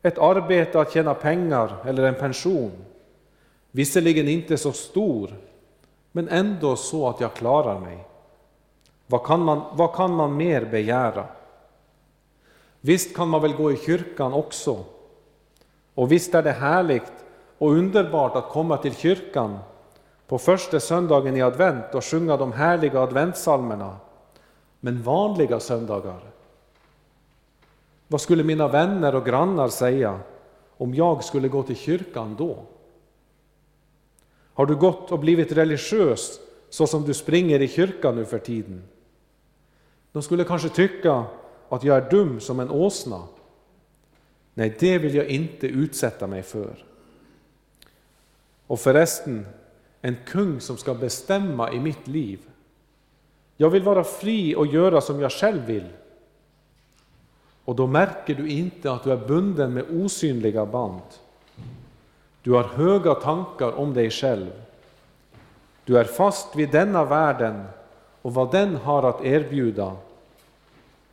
Ett 0.02 0.18
arbete 0.18 0.80
att 0.80 0.94
tjäna 0.94 1.14
pengar 1.14 1.76
eller 1.86 2.04
en 2.04 2.16
pension 2.16 2.72
Visserligen 3.76 4.28
inte 4.28 4.58
så 4.58 4.72
stor, 4.72 5.30
men 6.12 6.30
ändå 6.30 6.76
så 6.76 7.10
att 7.10 7.22
jag 7.22 7.34
klarar 7.34 7.80
mig. 7.80 8.08
Vad 9.08 9.24
kan 9.24 9.42
man, 9.42 9.62
vad 9.74 9.96
kan 9.96 10.12
man 10.12 10.38
mer 10.38 10.66
begära? 10.66 11.26
Visst 12.82 13.16
kan 13.16 13.30
man 13.30 13.42
väl 13.42 13.54
gå 13.54 13.72
i 13.72 13.78
kyrkan 13.78 14.34
också. 14.34 14.86
Och 15.96 16.12
visst 16.12 16.36
är 16.36 16.44
det 16.44 16.52
härligt 16.52 17.12
och 17.58 17.72
underbart 17.72 18.36
att 18.36 18.50
komma 18.50 18.78
till 18.78 18.96
kyrkan 18.96 19.60
på 20.28 20.38
första 20.38 20.80
söndagen 20.80 21.38
i 21.38 21.42
advent 21.42 21.96
och 21.96 22.06
sjunga 22.06 22.38
de 22.38 22.52
härliga 22.52 23.00
adventsalmerna. 23.00 23.98
Men 24.80 25.04
vanliga 25.04 25.60
söndagar? 25.60 26.20
Vad 28.08 28.22
skulle 28.22 28.44
mina 28.44 28.68
vänner 28.68 29.16
och 29.16 29.26
grannar 29.26 29.68
säga 29.68 30.20
om 30.78 30.96
jag 30.96 31.24
skulle 31.24 31.48
gå 31.48 31.64
till 31.64 31.78
kyrkan 31.78 32.36
då? 32.38 32.58
Har 34.56 34.66
du 34.66 34.76
gått 34.76 35.12
och 35.12 35.20
blivit 35.20 35.52
religiös 35.52 36.40
så 36.70 36.88
som 36.88 37.04
du 37.04 37.14
springer 37.14 37.62
i 37.62 37.68
kyrkan 37.68 38.16
nu 38.16 38.26
för 38.26 38.40
tiden? 38.40 38.84
De 40.12 40.24
skulle 40.24 40.44
kanske 40.44 40.70
tycka 40.70 41.26
att 41.70 41.84
jag 41.84 41.98
är 41.98 42.10
dum 42.10 42.40
som 42.40 42.60
en 42.60 42.70
åsna. 42.70 43.22
Nej, 44.54 44.78
det 44.80 44.98
vill 44.98 45.16
jag 45.16 45.28
inte 45.28 45.68
utsätta 45.68 46.28
mig 46.28 46.44
för. 46.44 46.86
Och 48.68 48.80
förresten, 48.80 49.46
en 50.02 50.16
kung 50.26 50.60
som 50.60 50.78
ska 50.78 50.94
bestämma 50.94 51.72
i 51.72 51.80
mitt 51.80 52.08
liv. 52.08 52.40
Jag 53.58 53.70
vill 53.70 53.84
vara 53.84 54.04
fri 54.04 54.56
och 54.56 54.68
göra 54.68 55.02
som 55.02 55.22
jag 55.22 55.32
själv 55.32 55.66
vill. 55.66 55.88
Och 57.66 57.76
då 57.76 57.88
märker 57.88 58.36
du 58.36 58.50
inte 58.50 58.92
att 58.92 59.04
du 59.04 59.12
är 59.12 59.28
bunden 59.28 59.74
med 59.74 59.86
osynliga 59.90 60.66
band. 60.66 61.02
Du 62.46 62.52
har 62.52 62.64
höga 62.64 63.14
tankar 63.14 63.72
om 63.72 63.94
dig 63.94 64.12
själv. 64.12 64.52
Du 65.86 65.98
är 65.98 66.04
fast 66.04 66.56
vid 66.56 66.72
denna 66.72 67.06
världen 67.06 67.64
och 68.22 68.34
vad 68.34 68.52
den 68.52 68.76
har 68.76 69.04
att 69.04 69.26
erbjuda, 69.26 69.96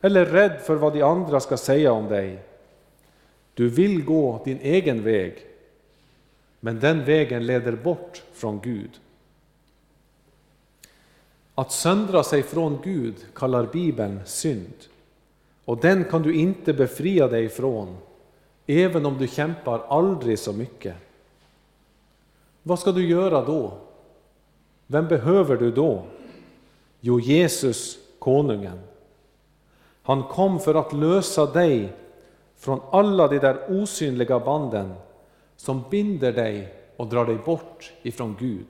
eller 0.01 0.25
rädd 0.25 0.61
för 0.61 0.75
vad 0.75 0.93
de 0.93 1.01
andra 1.01 1.39
ska 1.39 1.57
säga 1.57 1.91
om 1.91 2.07
dig. 2.07 2.39
Du 3.53 3.69
vill 3.69 4.05
gå 4.05 4.41
din 4.45 4.59
egen 4.61 5.03
väg, 5.03 5.45
men 6.59 6.79
den 6.79 7.05
vägen 7.05 7.45
leder 7.45 7.71
bort 7.71 8.23
från 8.33 8.59
Gud. 8.59 8.91
Att 11.55 11.71
söndra 11.71 12.23
sig 12.23 12.43
från 12.43 12.79
Gud 12.83 13.15
kallar 13.33 13.65
Bibeln 13.65 14.19
synd, 14.25 14.75
och 15.65 15.77
den 15.77 16.03
kan 16.03 16.21
du 16.21 16.35
inte 16.35 16.73
befria 16.73 17.27
dig 17.27 17.49
från, 17.49 17.97
även 18.67 19.05
om 19.05 19.17
du 19.17 19.27
kämpar 19.27 19.85
aldrig 19.87 20.39
så 20.39 20.53
mycket. 20.53 20.95
Vad 22.63 22.79
ska 22.79 22.91
du 22.91 23.07
göra 23.07 23.45
då? 23.45 23.73
Vem 24.87 25.07
behöver 25.07 25.57
du 25.57 25.71
då? 25.71 26.03
Jo, 26.99 27.19
Jesus, 27.19 27.97
konungen. 28.19 28.79
Han 30.03 30.23
kom 30.23 30.59
för 30.59 30.75
att 30.75 30.93
lösa 30.93 31.45
dig 31.45 31.93
från 32.55 32.81
alla 32.91 33.27
de 33.27 33.39
där 33.39 33.81
osynliga 33.81 34.39
banden 34.39 34.93
som 35.55 35.83
binder 35.89 36.31
dig 36.31 36.73
och 36.97 37.07
drar 37.07 37.25
dig 37.25 37.35
bort 37.45 37.93
ifrån 38.01 38.35
Gud. 38.39 38.67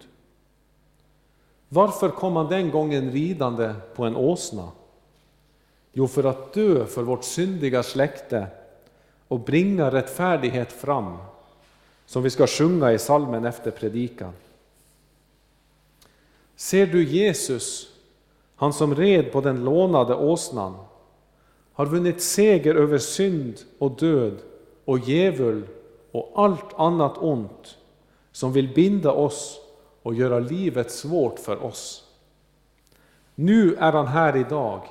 Varför 1.69 2.09
kom 2.09 2.35
han 2.35 2.47
den 2.47 2.71
gången 2.71 3.11
ridande 3.11 3.73
på 3.95 4.05
en 4.05 4.15
åsna? 4.15 4.71
Jo, 5.91 6.07
för 6.07 6.23
att 6.23 6.53
dö 6.53 6.85
för 6.85 7.03
vårt 7.03 7.23
syndiga 7.23 7.83
släkte 7.83 8.47
och 9.27 9.39
bringa 9.39 9.91
rättfärdighet 9.91 10.71
fram, 10.71 11.17
som 12.05 12.23
vi 12.23 12.29
ska 12.29 12.47
sjunga 12.47 12.91
i 12.91 12.99
salmen 12.99 13.45
efter 13.45 13.71
predikan. 13.71 14.33
Ser 16.55 16.87
du 16.87 17.03
Jesus, 17.03 17.87
han 18.55 18.73
som 18.73 18.95
red 18.95 19.31
på 19.31 19.41
den 19.41 19.63
lånade 19.63 20.15
åsnan, 20.15 20.75
har 21.73 21.85
vunnit 21.85 22.21
seger 22.21 22.75
över 22.75 22.97
synd 22.97 23.59
och 23.79 23.91
död 23.91 24.37
och 24.85 24.99
djävul 24.99 25.67
och 26.11 26.31
allt 26.35 26.73
annat 26.73 27.17
ont 27.17 27.77
som 28.31 28.53
vill 28.53 28.73
binda 28.73 29.11
oss 29.11 29.59
och 30.01 30.15
göra 30.15 30.39
livet 30.39 30.91
svårt 30.91 31.39
för 31.39 31.63
oss. 31.63 32.03
Nu 33.35 33.75
är 33.75 33.91
han 33.91 34.07
här 34.07 34.35
idag. 34.35 34.81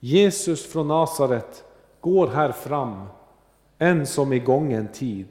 Jesus 0.00 0.66
från 0.66 0.88
Nasaret 0.88 1.64
går 2.00 2.26
här 2.26 2.52
fram, 2.52 3.06
än 3.78 4.06
som 4.06 4.32
i 4.32 4.38
gången 4.38 4.88
tid. 4.88 5.26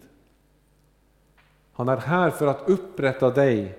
Han 1.78 1.90
är 1.90 1.98
här 1.98 2.30
för 2.30 2.48
att 2.48 2.70
upprätta 2.70 3.30
dig 3.30 3.78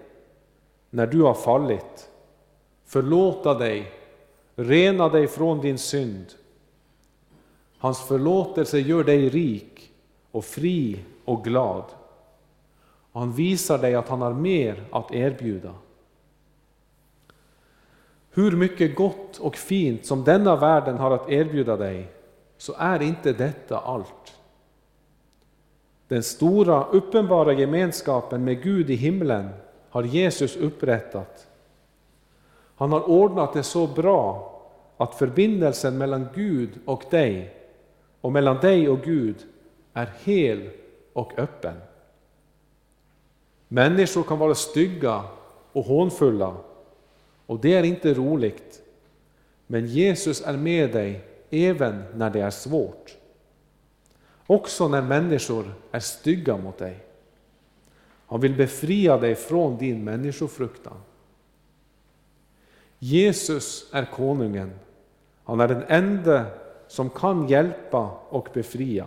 när 0.90 1.07
du 1.07 1.22
har 1.22 1.34
fallit, 1.34 2.11
förlåta 2.84 3.55
dig, 3.55 3.92
rena 4.57 5.09
dig 5.09 5.26
från 5.26 5.61
din 5.61 5.78
synd. 5.78 6.26
Hans 7.78 8.01
förlåtelse 8.01 8.78
gör 8.78 9.05
dig 9.05 9.28
rik 9.28 9.92
och 10.30 10.44
fri 10.44 11.05
och 11.24 11.44
glad. 11.44 11.84
Han 13.12 13.32
visar 13.32 13.78
dig 13.78 13.94
att 13.94 14.09
han 14.09 14.22
har 14.22 14.32
mer 14.32 14.84
att 14.90 15.12
erbjuda. 15.12 15.74
Hur 18.30 18.53
mycket 18.53 18.96
gott 18.96 19.38
och 19.38 19.57
fint 19.57 20.07
som 20.07 20.24
denna 20.24 20.57
världen 20.57 20.99
har 20.99 21.11
att 21.11 21.30
erbjuda 21.30 21.76
dig, 21.76 22.12
så 22.59 22.74
är 22.78 23.03
inte 23.03 23.32
detta 23.32 23.78
allt. 23.78 24.38
Den 26.09 26.22
stora 26.22 26.84
uppenbara 26.84 27.52
gemenskapen 27.52 28.44
med 28.44 28.62
Gud 28.62 28.90
i 28.90 28.94
himlen 28.94 29.48
har 29.90 30.02
Jesus 30.02 30.56
upprättat. 30.56 31.46
Han 32.76 32.92
har 32.92 33.11
ordnat 33.11 33.52
det 33.52 33.62
så 33.62 33.86
bra 33.86 34.54
att 34.96 35.14
förbindelsen 35.14 35.98
mellan 35.98 36.28
Gud 36.34 36.70
och 36.84 37.04
dig 37.11 37.54
och 38.20 38.32
mellan 38.32 38.56
dig 38.56 38.88
och 38.88 39.02
Gud 39.02 39.36
är 39.92 40.11
hel 40.24 40.70
och 41.12 41.38
öppen. 41.38 41.74
Människor 43.68 44.22
kan 44.22 44.38
vara 44.38 44.54
stygga 44.54 45.22
och 45.72 45.84
hånfulla 45.84 46.56
och 47.46 47.59
det 47.61 47.74
är 47.74 47.82
inte 47.82 48.14
roligt. 48.14 48.82
Men 49.66 49.86
Jesus 49.86 50.40
är 50.40 50.56
med 50.56 50.92
dig 50.92 51.20
även 51.50 52.04
när 52.14 52.30
det 52.30 52.40
är 52.40 52.50
svårt. 52.50 53.18
Också 54.51 54.88
när 54.88 55.03
människor 55.03 55.74
är 55.90 56.01
stygga 56.01 56.57
mot 56.57 56.78
dig. 56.78 56.99
Han 58.26 58.40
vill 58.40 58.55
befria 58.55 59.18
dig 59.18 59.34
från 59.34 59.78
din 59.78 60.05
människofruktan. 60.05 61.01
Jesus 62.99 63.86
är 63.92 64.05
konungen. 64.05 64.70
Han 65.44 65.61
är 65.61 65.68
den 65.68 65.82
enda 65.88 66.46
som 66.88 67.11
kan 67.11 67.49
hjälpa 67.49 68.11
och 68.28 68.49
befria. 68.53 69.07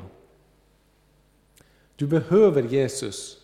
Du 1.96 2.08
behöver 2.08 2.64
Jesus, 2.64 3.38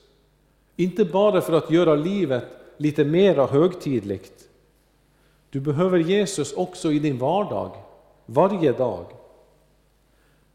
inte 0.76 1.06
bara 1.06 1.42
för 1.42 1.54
att 1.54 1.72
göra 1.72 1.96
livet 1.96 2.46
lite 2.78 3.06
mera 3.06 3.46
högtidligt. 3.46 4.50
Du 5.50 5.60
behöver 5.60 6.00
Jesus 6.00 6.54
också 6.54 6.92
i 6.92 7.00
din 7.00 7.18
vardag, 7.18 7.72
varje 8.26 8.72
dag. 8.72 9.06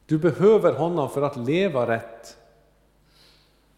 Du 0.07 0.19
behöver 0.19 0.73
honom 0.73 1.11
för 1.11 1.23
att 1.23 1.37
leva 1.37 1.87
rätt. 1.87 2.37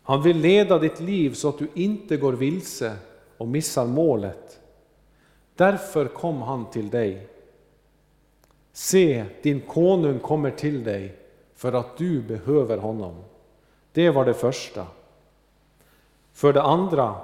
Han 0.03 0.23
vill 0.23 0.37
leda 0.37 0.79
ditt 0.79 1.01
liv 1.01 1.35
så 1.35 1.49
att 1.49 1.59
du 1.59 1.69
inte 1.75 2.17
går 2.17 2.33
vilse 2.33 2.97
och 3.39 3.49
missar 3.49 3.87
målet. 3.87 4.61
Därför 5.55 6.07
kom 6.07 6.43
han 6.43 6.71
till 6.71 6.91
dig. 6.91 7.29
Se, 8.73 9.25
din 9.43 9.61
konung 9.61 10.19
kommer 10.19 10.51
till 10.51 10.85
dig 10.85 11.17
för 11.55 11.73
att 11.73 11.97
du 11.97 12.23
behöver 12.23 12.79
honom. 12.79 13.15
Det 13.93 14.11
var 14.11 14.25
det 14.25 14.35
första. 14.35 14.87
För 16.33 16.53
det 16.53 16.63
andra, 16.63 17.15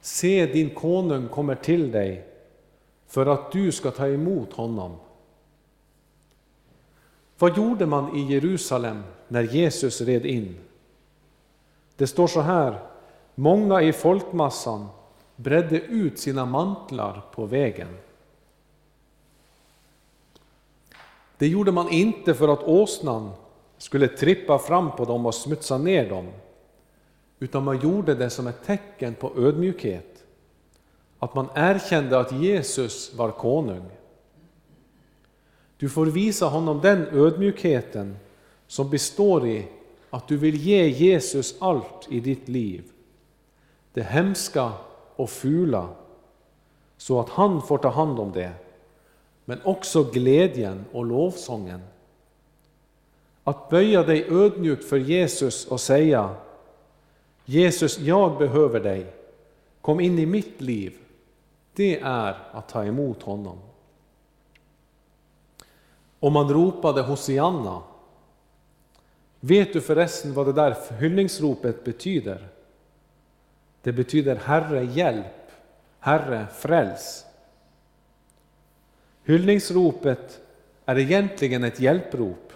se 0.00 0.46
din 0.46 0.74
konung 0.74 1.28
kommer 1.28 1.54
till 1.54 1.90
dig 1.90 2.26
för 3.06 3.26
att 3.26 3.52
du 3.52 3.72
ska 3.72 3.90
ta 3.90 4.08
emot 4.08 4.52
honom. 4.52 4.96
Vad 7.42 7.56
gjorde 7.56 7.86
man 7.86 8.16
i 8.16 8.32
Jerusalem 8.32 9.02
när 9.28 9.42
Jesus 9.42 10.00
red 10.00 10.26
in? 10.26 10.56
Det 11.96 12.06
står 12.06 12.26
så 12.26 12.40
här, 12.40 12.78
många 13.34 13.82
i 13.82 13.92
folkmassan 13.92 14.88
bredde 15.36 15.80
ut 15.80 16.18
sina 16.18 16.46
mantlar 16.46 17.22
på 17.34 17.46
vägen. 17.46 17.88
Det 21.38 21.48
gjorde 21.48 21.72
man 21.72 21.88
inte 21.88 22.34
för 22.34 22.48
att 22.48 22.62
åsnan 22.62 23.30
skulle 23.78 24.08
trippa 24.08 24.58
fram 24.58 24.96
på 24.96 25.04
dem 25.04 25.26
och 25.26 25.34
smutsa 25.34 25.78
ner 25.78 26.08
dem, 26.08 26.28
utan 27.38 27.64
man 27.64 27.80
gjorde 27.80 28.14
det 28.14 28.30
som 28.30 28.46
ett 28.46 28.64
tecken 28.66 29.14
på 29.14 29.32
ödmjukhet. 29.36 30.24
Att 31.18 31.34
man 31.34 31.48
erkände 31.54 32.18
att 32.18 32.32
Jesus 32.32 33.14
var 33.14 33.30
konung. 33.30 33.90
Du 35.82 35.88
får 35.88 36.06
visa 36.06 36.46
honom 36.46 36.80
den 36.80 37.06
ödmjukheten 37.12 38.16
som 38.66 38.90
består 38.90 39.46
i 39.46 39.66
att 40.10 40.28
du 40.28 40.36
vill 40.36 40.56
ge 40.56 40.88
Jesus 40.88 41.54
allt 41.58 42.06
i 42.08 42.20
ditt 42.20 42.48
liv. 42.48 42.84
Det 43.92 44.02
hemska 44.02 44.72
och 45.16 45.30
fula, 45.30 45.88
så 46.96 47.20
att 47.20 47.28
han 47.28 47.62
får 47.62 47.78
ta 47.78 47.88
hand 47.88 48.20
om 48.20 48.32
det. 48.32 48.52
Men 49.44 49.60
också 49.64 50.04
glädjen 50.04 50.84
och 50.92 51.04
lovsången. 51.04 51.80
Att 53.44 53.70
böja 53.70 54.02
dig 54.02 54.26
ödmjukt 54.30 54.84
för 54.84 54.98
Jesus 54.98 55.66
och 55.66 55.80
säga 55.80 56.34
Jesus, 57.44 57.98
jag 57.98 58.38
behöver 58.38 58.80
dig. 58.80 59.06
Kom 59.80 60.00
in 60.00 60.18
i 60.18 60.26
mitt 60.26 60.60
liv. 60.60 60.98
Det 61.74 62.00
är 62.00 62.36
att 62.52 62.68
ta 62.68 62.84
emot 62.84 63.22
honom. 63.22 63.58
Och 66.22 66.32
man 66.32 66.48
ropade 66.48 67.02
Hosianna 67.02 67.82
Vet 69.40 69.72
du 69.72 69.80
förresten 69.80 70.34
vad 70.34 70.46
det 70.46 70.52
där 70.52 70.76
hyllningsropet 70.98 71.84
betyder? 71.84 72.48
Det 73.82 73.92
betyder 73.92 74.36
Herre 74.36 74.84
hjälp, 74.84 75.50
Herre 75.98 76.46
fräls. 76.54 77.24
Hyllningsropet 79.24 80.40
är 80.84 80.98
egentligen 80.98 81.64
ett 81.64 81.80
hjälprop. 81.80 82.52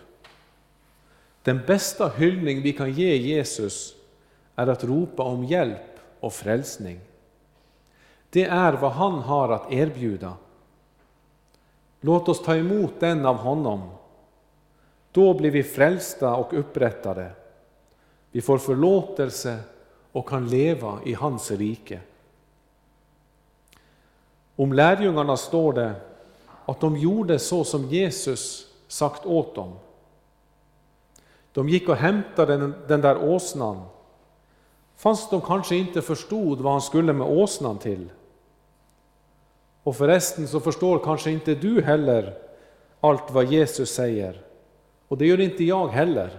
Den 1.43 1.61
bästa 1.67 2.09
hyllning 2.09 2.63
vi 2.63 2.73
kan 2.73 2.93
ge 2.93 3.17
Jesus 3.17 3.95
är 4.57 4.67
att 4.67 4.85
ropa 4.85 5.23
om 5.23 5.45
hjälp 5.45 6.01
och 6.21 6.33
frälsning. 6.33 7.01
Det 8.31 8.45
är 8.45 8.73
vad 8.73 8.93
han 8.93 9.19
har 9.19 9.49
att 9.49 9.73
erbjuda. 9.73 10.37
Låt 12.01 12.29
oss 12.29 12.43
ta 12.43 12.57
emot 12.57 12.93
den 13.01 13.27
av 13.27 13.37
honom. 13.37 13.91
Då 15.13 15.35
blir 15.35 15.51
vi 15.51 15.63
frälsta 15.63 16.35
och 16.35 16.59
upprättade. 16.59 17.31
Vi 18.31 18.41
får 18.41 18.59
förlåtelse 18.59 19.59
och 20.13 20.29
kan 20.29 20.49
leva 20.49 20.99
i 21.05 21.15
hans 21.15 21.51
rike. 21.51 22.01
Om 24.57 24.73
lärjungarna 24.73 25.37
står 25.37 25.73
det 25.73 25.95
att 26.65 26.81
de 26.81 26.97
gjorde 26.97 27.39
så 27.39 27.65
som 27.65 27.85
Jesus 27.85 28.73
sagt 28.89 29.27
åt 29.27 29.55
dem. 29.55 29.73
De 31.53 31.69
gick 31.69 31.89
och 31.89 31.97
hämtade 31.97 32.57
den, 32.57 32.75
den 32.89 33.01
där 33.01 33.25
åsnan, 33.25 33.83
fast 34.97 35.31
de 35.31 35.41
kanske 35.41 35.77
inte 35.77 36.03
förstod 36.03 36.61
vad 36.61 36.73
han 36.73 36.83
skulle 36.83 37.13
med 37.13 37.27
åsnan 37.27 37.79
till. 37.79 38.09
Och 39.87 39.97
förresten 39.97 40.49
så 40.49 40.61
förstår 40.61 40.99
kanske 40.99 41.31
inte 41.31 41.55
du 41.55 41.83
heller 41.83 42.39
allt 43.01 43.31
vad 43.31 43.53
Jesus 43.53 43.91
säger, 43.91 44.41
och 45.09 45.19
det 45.19 45.27
gör 45.27 45.41
inte 45.41 45.65
jag 45.65 45.89
heller. 45.89 46.31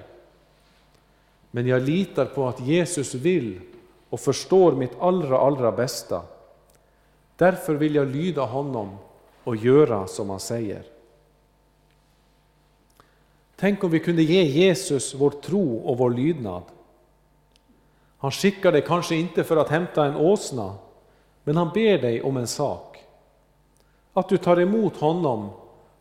Men 1.52 1.68
jag 1.68 1.82
litar 1.82 2.26
på 2.26 2.48
att 2.48 2.60
Jesus 2.60 3.14
vill 3.14 3.62
och 4.10 4.20
förstår 4.20 4.72
mitt 4.72 5.00
allra, 5.00 5.40
allra 5.40 5.72
bästa. 5.72 6.22
Därför 7.36 7.76
vill 7.76 7.96
jag 7.96 8.08
lyda 8.08 8.42
honom 8.42 8.98
och 9.44 9.56
göra 9.56 10.08
som 10.08 10.30
han 10.30 10.40
säger. 10.40 10.84
Tänk 13.56 13.84
om 13.84 13.92
vi 13.92 14.00
kunde 14.00 14.24
ge 14.24 14.44
Jesus 14.44 15.16
vår 15.16 15.30
tro 15.30 15.78
och 15.78 15.98
vår 15.98 16.10
lydnad. 16.10 16.64
Han 18.18 18.32
skickar 18.32 18.72
dig 18.72 18.84
kanske 18.88 19.16
inte 19.16 19.44
för 19.44 19.58
att 19.58 19.70
hämta 19.70 20.06
en 20.06 20.16
åsna, 20.16 20.76
men 21.44 21.58
han 21.58 21.72
ber 21.74 21.98
dig 21.98 22.22
om 22.22 22.38
en 22.38 22.48
sak. 22.48 22.87
Att 24.18 24.30
du 24.30 24.38
tar 24.38 24.60
emot 24.60 24.98
honom 24.98 25.50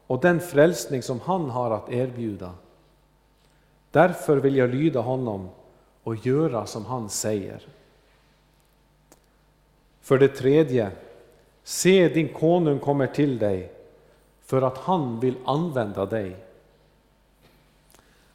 och 0.06 0.20
den 0.20 0.40
frälsning 0.40 1.02
som 1.02 1.20
han 1.20 1.50
har 1.50 1.70
att 1.70 1.92
erbjuda. 1.92 2.52
Därför 3.90 4.36
vill 4.36 4.56
jag 4.56 4.70
lyda 4.70 5.00
honom 5.00 5.48
och 6.02 6.26
göra 6.26 6.66
som 6.66 6.84
han 6.84 7.08
säger. 7.08 7.66
För 10.00 10.18
det 10.18 10.28
tredje, 10.28 10.90
se 11.62 12.08
din 12.08 12.28
konung 12.28 12.78
kommer 12.78 13.06
till 13.06 13.38
dig 13.38 13.72
för 14.44 14.62
att 14.62 14.78
han 14.78 15.20
vill 15.20 15.34
använda 15.44 16.06
dig. 16.06 16.36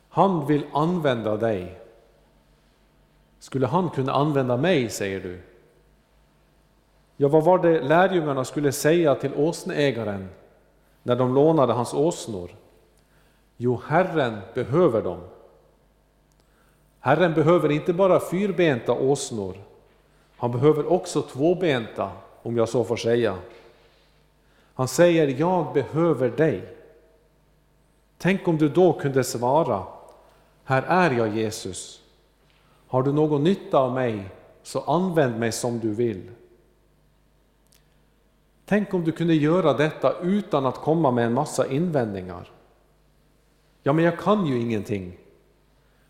Han 0.10 0.48
vill 0.48 0.66
använda 0.74 1.38
dig. 1.38 1.80
Skulle 3.40 3.68
han 3.68 3.90
kunna 3.90 4.14
använda 4.14 4.58
mig, 4.58 4.90
säger 4.90 5.20
du? 5.20 5.42
Ja, 7.22 7.28
vad 7.28 7.44
var 7.44 7.60
det 7.60 7.82
lärjungarna 7.82 8.46
skulle 8.46 8.72
säga 8.72 9.16
till 9.16 9.34
åsneägaren 9.36 10.30
när 11.04 11.16
de 11.16 11.36
lånade 11.36 11.74
hans 11.74 11.94
åsnor? 11.94 12.52
Jo, 13.58 13.82
Herren 13.88 14.38
behöver 14.54 15.02
dem. 15.02 15.20
Herren 17.00 17.34
behöver 17.34 17.72
inte 17.72 17.94
bara 17.94 18.20
fyrbenta 18.20 18.94
åsnor, 18.94 19.56
han 20.38 20.52
behöver 20.52 20.92
också 20.92 21.22
tvåbenta, 21.22 22.12
om 22.42 22.58
jag 22.58 22.70
så 22.70 22.84
får 22.84 22.96
säga. 22.96 23.38
Han 24.74 24.88
säger, 24.88 25.28
jag 25.28 25.74
behöver 25.74 26.30
dig. 26.30 26.78
Tänk 28.18 28.48
om 28.48 28.58
du 28.58 28.70
då 28.70 28.94
kunde 28.94 29.24
svara, 29.24 29.84
här 30.64 30.84
är 30.84 31.12
jag 31.12 31.38
Jesus. 31.38 32.02
Har 32.88 33.04
du 33.04 33.14
någon 33.14 33.44
nytta 33.44 33.78
av 33.78 33.94
mig, 33.94 34.30
så 34.64 34.80
använd 34.80 35.40
mig 35.40 35.52
som 35.52 35.80
du 35.80 35.94
vill. 35.94 36.30
Tänk 38.72 38.94
om 38.94 39.04
du 39.04 39.12
kunde 39.12 39.34
göra 39.34 39.74
detta 39.74 40.20
utan 40.22 40.66
att 40.66 40.76
komma 40.76 41.12
med 41.12 41.26
en 41.26 41.34
massa 41.34 41.68
invändningar. 41.68 42.52
Ja, 43.84 43.94
men 43.94 44.06
jag 44.06 44.20
kan 44.20 44.46
ju 44.46 44.60
ingenting. 44.60 45.18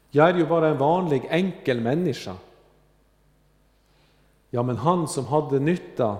Jag 0.09 0.29
är 0.29 0.37
ju 0.37 0.45
bara 0.45 0.67
en 0.67 0.77
vanlig 0.77 1.27
enkel 1.29 1.81
människa. 1.81 2.35
Ja, 4.49 4.63
men 4.63 4.77
han 4.77 5.07
som 5.07 5.25
hade 5.25 5.59
nytta 5.59 6.17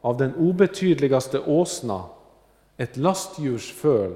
av 0.00 0.16
den 0.16 0.34
obetydligaste 0.34 1.40
åsna, 1.40 2.04
ett 2.76 2.96
lastdjurs 2.96 3.72
föl, 3.72 4.14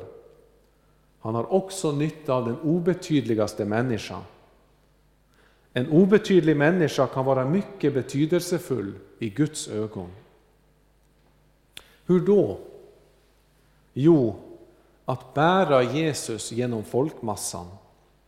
han 1.20 1.34
har 1.34 1.52
också 1.52 1.92
nytta 1.92 2.34
av 2.34 2.44
den 2.44 2.60
obetydligaste 2.60 3.64
människan. 3.64 4.22
En 5.72 5.90
obetydlig 5.90 6.56
människa 6.56 7.06
kan 7.06 7.24
vara 7.24 7.44
mycket 7.44 7.94
betydelsefull 7.94 8.92
i 9.18 9.28
Guds 9.28 9.68
ögon. 9.68 10.08
Hur 12.10 12.20
då? 12.20 12.58
Jo, 13.92 14.36
att 15.04 15.34
bära 15.34 15.82
Jesus 15.82 16.52
genom 16.52 16.84
folkmassan, 16.84 17.66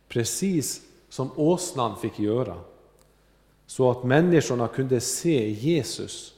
precis 0.07 0.81
som 1.09 1.29
åsnan 1.35 1.97
fick 1.97 2.19
göra, 2.19 2.55
så 3.65 3.91
att 3.91 4.03
människorna 4.03 4.67
kunde 4.67 4.99
se 4.99 5.49
Jesus. 5.49 6.33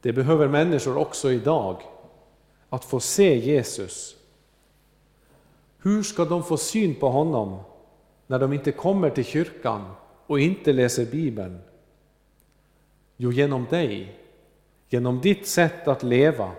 Det 0.00 0.12
behöver 0.12 0.48
människor 0.48 0.96
också 0.96 1.32
idag, 1.32 1.82
att 2.68 2.84
få 2.84 3.00
se 3.00 3.38
Jesus. 3.38 4.16
Hur 5.78 6.02
ska 6.02 6.24
de 6.24 6.44
få 6.44 6.56
syn 6.56 6.94
på 6.94 7.08
honom 7.08 7.58
när 8.26 8.38
de 8.38 8.52
inte 8.52 8.72
kommer 8.72 9.10
till 9.10 9.24
kyrkan 9.24 9.84
och 10.26 10.40
inte 10.40 10.72
läser 10.72 11.06
Bibeln? 11.06 11.58
Jo, 13.16 13.32
genom 13.32 13.66
dig, 13.70 14.23
genom 14.94 15.20
ditt 15.20 15.46
sätt 15.46 15.88
att 15.88 16.02
leva, 16.02 16.52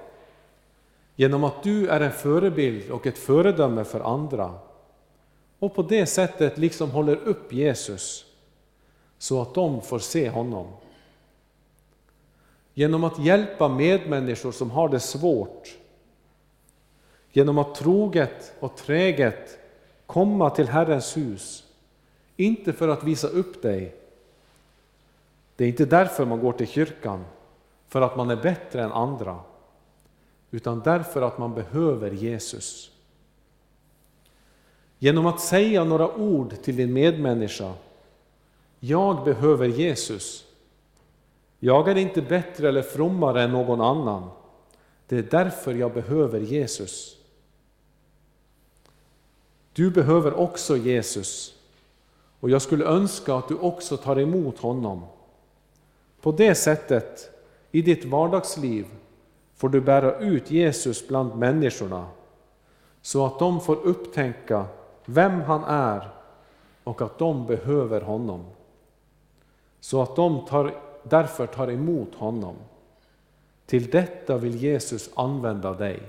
genom 1.15 1.43
att 1.43 1.63
du 1.63 1.87
är 1.87 2.01
en 2.01 2.11
förebild 2.11 2.91
och 2.91 3.07
ett 3.07 3.17
föredöme 3.17 3.83
för 3.83 3.99
andra 3.99 4.53
och 5.59 5.75
på 5.75 5.81
det 5.81 6.05
sättet 6.05 6.57
liksom 6.57 6.91
håller 6.91 7.15
upp 7.15 7.53
Jesus 7.53 8.25
så 9.17 9.41
att 9.41 9.53
de 9.53 9.81
får 9.81 9.99
se 9.99 10.29
honom. 10.29 10.67
Genom 12.73 13.03
att 13.03 13.19
hjälpa 13.19 13.67
medmänniskor 13.67 14.51
som 14.51 14.71
har 14.71 14.89
det 14.89 14.99
svårt, 14.99 15.77
genom 17.31 17.57
att 17.57 17.75
troget 17.75 18.53
och 18.59 18.77
träget 18.77 19.59
komma 20.05 20.49
till 20.49 20.67
Herrens 20.67 21.17
hus, 21.17 21.63
inte 22.35 22.73
för 22.73 22.87
att 22.87 23.03
visa 23.03 23.27
upp 23.27 23.61
dig. 23.61 23.95
Det 25.55 25.63
är 25.63 25.67
inte 25.67 25.85
därför 25.85 26.25
man 26.25 26.39
går 26.39 26.53
till 26.53 26.67
kyrkan, 26.67 27.25
för 27.95 28.01
att 28.01 28.15
man 28.15 28.29
är 28.29 28.35
bättre 28.35 28.83
än 28.83 28.91
andra, 28.91 29.39
utan 30.51 30.79
därför 30.79 31.21
att 31.21 31.37
man 31.37 31.53
behöver 31.53 32.11
Jesus. 32.11 32.91
Genom 34.99 35.25
att 35.25 35.39
säga 35.39 35.83
några 35.83 36.15
ord 36.15 36.61
till 36.61 36.75
din 36.75 36.93
medmänniska. 36.93 37.73
Jag 38.79 39.23
behöver 39.23 39.67
Jesus. 39.67 40.45
Jag 41.59 41.87
är 41.87 41.95
inte 41.95 42.21
bättre 42.21 42.69
eller 42.69 42.81
frommare 42.81 43.43
än 43.43 43.51
någon 43.51 43.81
annan. 43.81 44.29
Det 45.07 45.17
är 45.17 45.23
därför 45.23 45.73
jag 45.73 45.93
behöver 45.93 46.39
Jesus. 46.39 47.17
Du 49.73 49.91
behöver 49.91 50.33
också 50.33 50.77
Jesus 50.77 51.55
och 52.39 52.49
jag 52.49 52.61
skulle 52.61 52.85
önska 52.85 53.35
att 53.35 53.47
du 53.47 53.55
också 53.55 53.97
tar 53.97 54.19
emot 54.19 54.59
honom. 54.59 55.05
På 56.21 56.31
det 56.31 56.55
sättet, 56.55 57.34
i 57.75 57.81
ditt 57.81 58.05
vardagsliv, 58.05 58.85
får 59.55 59.69
du 59.69 59.81
bära 59.81 60.19
ut 60.19 60.51
Jesus 60.51 61.07
bland 61.07 61.35
människorna 61.35 62.07
så 63.01 63.25
att 63.25 63.39
de 63.39 63.61
får 63.61 63.75
upptänka 63.75 64.65
vem 65.05 65.41
han 65.41 65.63
är 65.63 66.09
och 66.83 67.01
att 67.01 67.17
de 67.17 67.45
behöver 67.45 68.01
honom. 68.01 68.45
Så 69.79 70.01
att 70.01 70.15
de 70.15 70.45
tar, 70.45 70.75
därför 71.03 71.47
tar 71.47 71.71
emot 71.71 72.15
honom. 72.15 72.55
Till 73.65 73.89
detta 73.89 74.37
vill 74.37 74.55
Jesus 74.55 75.09
använda 75.15 75.73
dig. 75.73 75.99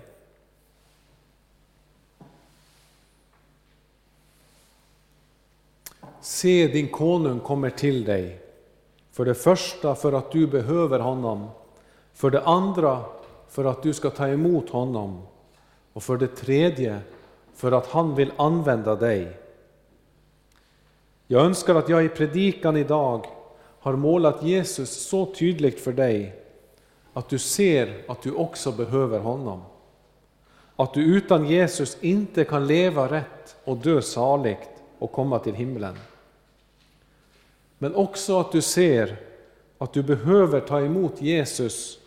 Se, 6.20 6.66
din 6.66 6.88
konung 6.88 7.40
kommer 7.40 7.70
till 7.70 8.04
dig. 8.04 8.45
För 9.16 9.24
det 9.24 9.34
första 9.34 9.94
för 9.94 10.12
att 10.12 10.32
du 10.32 10.46
behöver 10.46 10.98
honom. 10.98 11.48
För 12.12 12.30
det 12.30 12.42
andra 12.42 13.04
för 13.48 13.64
att 13.64 13.82
du 13.82 13.92
ska 13.92 14.10
ta 14.10 14.28
emot 14.28 14.70
honom. 14.70 15.22
Och 15.92 16.02
för 16.02 16.16
det 16.16 16.26
tredje 16.26 17.00
för 17.54 17.72
att 17.72 17.86
han 17.86 18.14
vill 18.14 18.32
använda 18.36 18.96
dig. 18.96 19.36
Jag 21.26 21.44
önskar 21.44 21.74
att 21.74 21.88
jag 21.88 22.04
i 22.04 22.08
predikan 22.08 22.76
idag 22.76 23.26
har 23.80 23.96
målat 23.96 24.42
Jesus 24.42 25.08
så 25.08 25.34
tydligt 25.34 25.80
för 25.80 25.92
dig 25.92 26.42
att 27.12 27.28
du 27.28 27.38
ser 27.38 28.04
att 28.08 28.22
du 28.22 28.32
också 28.32 28.72
behöver 28.72 29.18
honom. 29.18 29.62
Att 30.76 30.94
du 30.94 31.16
utan 31.16 31.46
Jesus 31.46 31.96
inte 32.00 32.44
kan 32.44 32.66
leva 32.66 33.10
rätt 33.10 33.56
och 33.64 33.76
dö 33.76 34.02
saligt 34.02 34.70
och 34.98 35.12
komma 35.12 35.38
till 35.38 35.54
himlen. 35.54 35.96
Men 37.78 37.94
också 37.94 38.40
att 38.40 38.52
du 38.52 38.62
ser 38.62 39.16
att 39.78 39.92
du 39.92 40.02
behöver 40.02 40.60
ta 40.60 40.80
emot 40.80 41.22
Jesus 41.22 41.98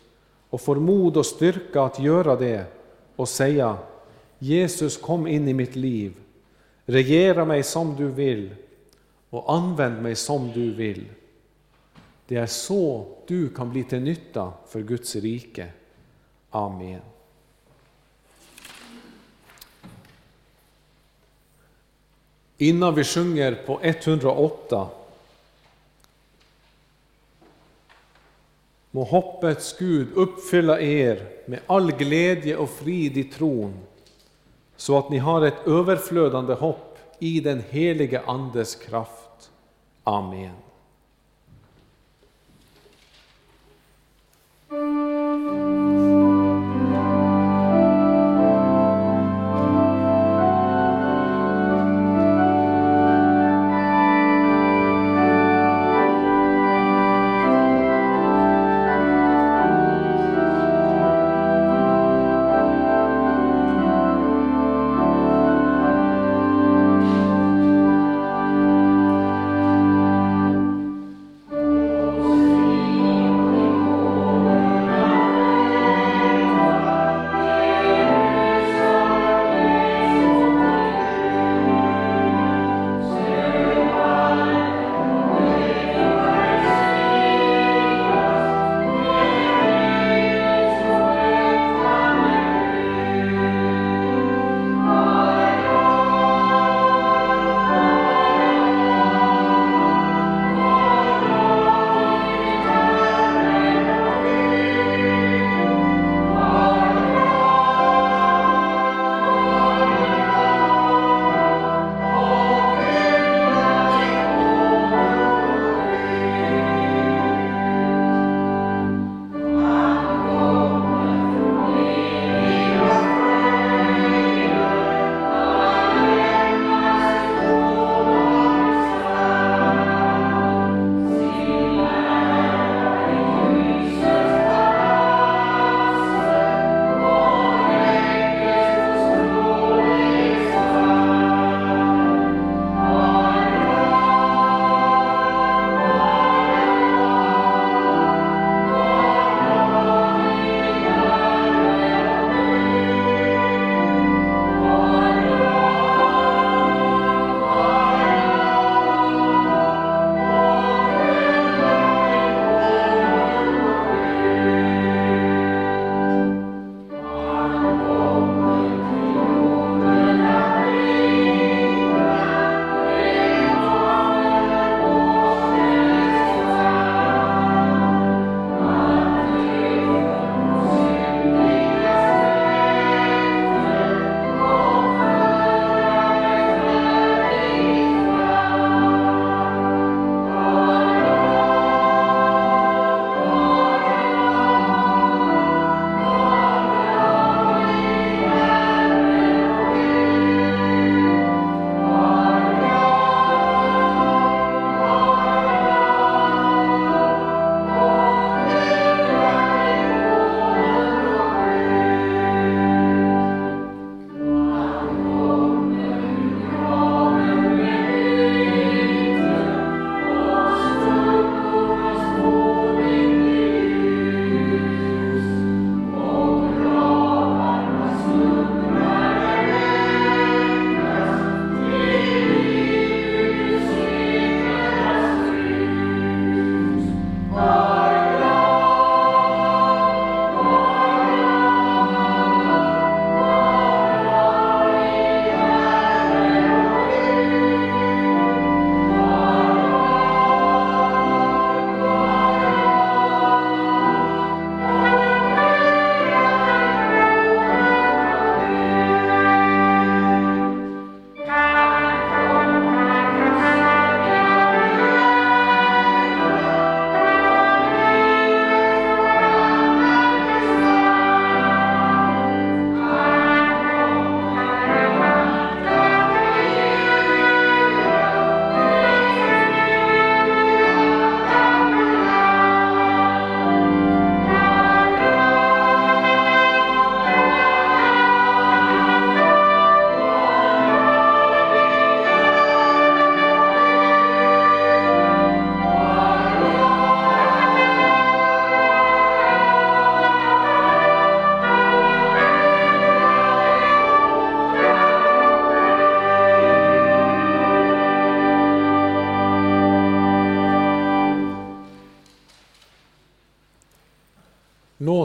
och 0.49 0.61
får 0.61 0.75
mod 0.75 1.17
och 1.17 1.25
styrka 1.25 1.81
att 1.81 1.99
göra 1.99 2.35
det 2.35 2.65
och 3.15 3.29
säga 3.29 3.77
Jesus 4.39 4.97
kom 4.97 5.27
in 5.27 5.47
i 5.47 5.53
mitt 5.53 5.75
liv, 5.75 6.13
regera 6.85 7.45
mig 7.45 7.63
som 7.63 7.95
du 7.95 8.07
vill 8.07 8.55
och 9.29 9.53
använd 9.53 10.01
mig 10.01 10.15
som 10.15 10.51
du 10.51 10.73
vill. 10.73 11.05
Det 12.27 12.35
är 12.35 12.45
så 12.45 13.05
du 13.27 13.49
kan 13.49 13.71
bli 13.71 13.83
till 13.83 14.01
nytta 14.01 14.53
för 14.67 14.81
Guds 14.81 15.15
rike. 15.15 15.67
Amen. 16.49 17.01
Innan 22.57 22.95
vi 22.95 23.03
sjunger 23.03 23.55
på 23.65 23.79
108 23.81 24.87
Må 28.91 29.03
hoppets 29.03 29.75
Gud 29.79 30.07
uppfylla 30.15 30.79
er 30.81 31.21
med 31.45 31.59
all 31.67 31.91
glädje 31.91 32.57
och 32.57 32.69
frid 32.69 33.17
i 33.17 33.23
tron, 33.23 33.73
så 34.75 34.97
att 34.97 35.09
ni 35.09 35.17
har 35.17 35.45
ett 35.45 35.67
överflödande 35.67 36.53
hopp 36.53 36.97
i 37.19 37.39
den 37.39 37.63
helige 37.69 38.21
Andes 38.25 38.75
kraft. 38.75 39.51
Amen. 40.03 40.68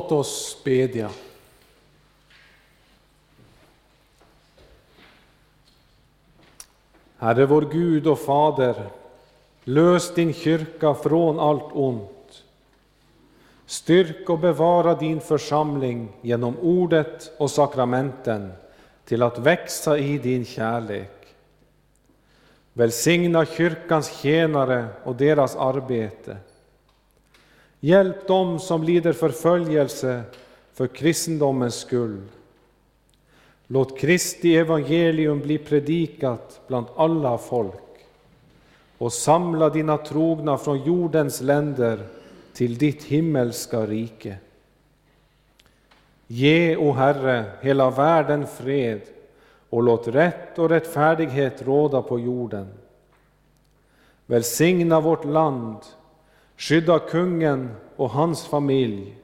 Låt 0.05 0.13
oss 0.13 0.59
bedja. 0.65 1.11
Herre 7.19 7.47
vår 7.47 7.63
Gud 7.73 8.07
och 8.07 8.19
Fader, 8.19 8.91
lös 9.65 10.15
din 10.15 10.33
kyrka 10.33 10.95
från 10.95 11.39
allt 11.39 11.73
ont. 11.73 12.43
Styrk 13.67 14.29
och 14.29 14.39
bevara 14.39 14.95
din 14.95 15.21
församling 15.21 16.09
genom 16.21 16.59
ordet 16.59 17.33
och 17.39 17.51
sakramenten 17.51 18.53
till 19.05 19.23
att 19.23 19.39
växa 19.39 19.99
i 19.99 20.19
din 20.19 20.45
kärlek. 20.45 21.35
Välsigna 22.73 23.47
kyrkans 23.47 24.21
tjänare 24.21 24.87
och 25.05 25.17
deras 25.17 25.57
arbete. 25.57 26.37
Hjälp 27.85 28.26
dem 28.26 28.59
som 28.59 28.82
lider 28.82 29.12
förföljelse 29.12 30.22
för 30.72 30.87
kristendomens 30.87 31.74
skull. 31.74 32.22
Låt 33.66 33.99
Kristi 33.99 34.57
evangelium 34.57 35.41
bli 35.41 35.59
predikat 35.59 36.61
bland 36.66 36.87
alla 36.97 37.39
folk 37.39 38.07
och 38.99 39.12
samla 39.12 39.70
dina 39.70 39.97
trogna 39.97 40.59
från 40.59 40.85
jordens 40.85 41.41
länder 41.41 42.07
till 42.53 42.78
ditt 42.78 43.03
himmelska 43.03 43.87
rike. 43.87 44.37
Ge, 46.26 46.76
o 46.76 46.93
Herre, 46.93 47.45
hela 47.61 47.91
världen 47.91 48.47
fred 48.47 49.01
och 49.70 49.82
låt 49.82 50.09
rätt 50.09 50.59
och 50.59 50.68
rättfärdighet 50.68 51.62
råda 51.62 52.03
på 52.03 52.20
jorden. 52.20 52.68
Välsigna 54.26 55.01
vårt 55.01 55.24
land, 55.24 55.78
skydda 56.57 56.99
kungen 56.99 57.71
och 57.97 58.11
hans 58.11 58.47
familj. 58.47 59.17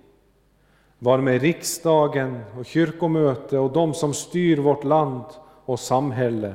Var 0.98 1.18
med 1.18 1.42
riksdagen 1.42 2.40
och 2.58 2.66
kyrkomöte 2.66 3.58
och 3.58 3.72
de 3.72 3.94
som 3.94 4.14
styr 4.14 4.58
vårt 4.58 4.84
land 4.84 5.24
och 5.64 5.80
samhälle. 5.80 6.54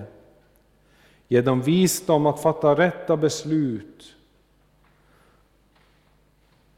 Ge 1.27 1.41
dem 1.41 1.61
visdom 1.61 2.25
att 2.25 2.41
fatta 2.41 2.75
rätta 2.75 3.17
beslut. 3.17 4.15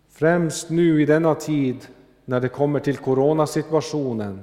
Främst 0.10 0.70
nu 0.70 1.02
i 1.02 1.06
denna 1.06 1.36
tid 1.36 1.88
när 2.26 2.39
det 2.39 2.50
kommer 2.50 2.80
till 2.80 2.98
coronasituationen. 2.98 4.41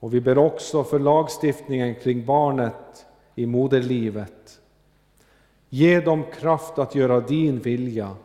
Och 0.00 0.14
vi 0.14 0.20
ber 0.20 0.38
också 0.38 0.84
för 0.84 0.98
lagstiftningen 0.98 1.94
kring 1.94 2.26
barnet 2.26 3.06
i 3.34 3.46
moderlivet. 3.46 4.59
Ge 5.72 6.00
dem 6.00 6.24
kraft 6.24 6.78
att 6.78 6.94
göra 6.94 7.20
din 7.20 7.58
vilja. 7.58 8.16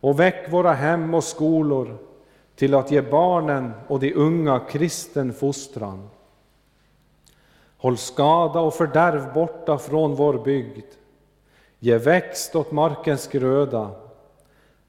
Och 0.00 0.20
väck 0.20 0.52
våra 0.52 0.72
hem 0.72 1.14
och 1.14 1.24
skolor 1.24 1.98
till 2.54 2.74
att 2.74 2.90
ge 2.90 3.02
barnen 3.02 3.72
och 3.88 4.00
de 4.00 4.14
unga 4.14 4.58
kristen 4.58 5.32
fostran. 5.32 6.08
Håll 7.76 7.96
skada 7.96 8.60
och 8.60 8.74
fördärv 8.74 9.32
borta 9.34 9.78
från 9.78 10.14
vår 10.14 10.38
bygd. 10.44 10.86
Ge 11.78 11.98
växt 11.98 12.56
åt 12.56 12.72
markens 12.72 13.28
gröda. 13.28 13.90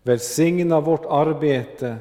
Välsigna 0.03 0.81
vårt 0.81 1.05
arbete 1.05 1.95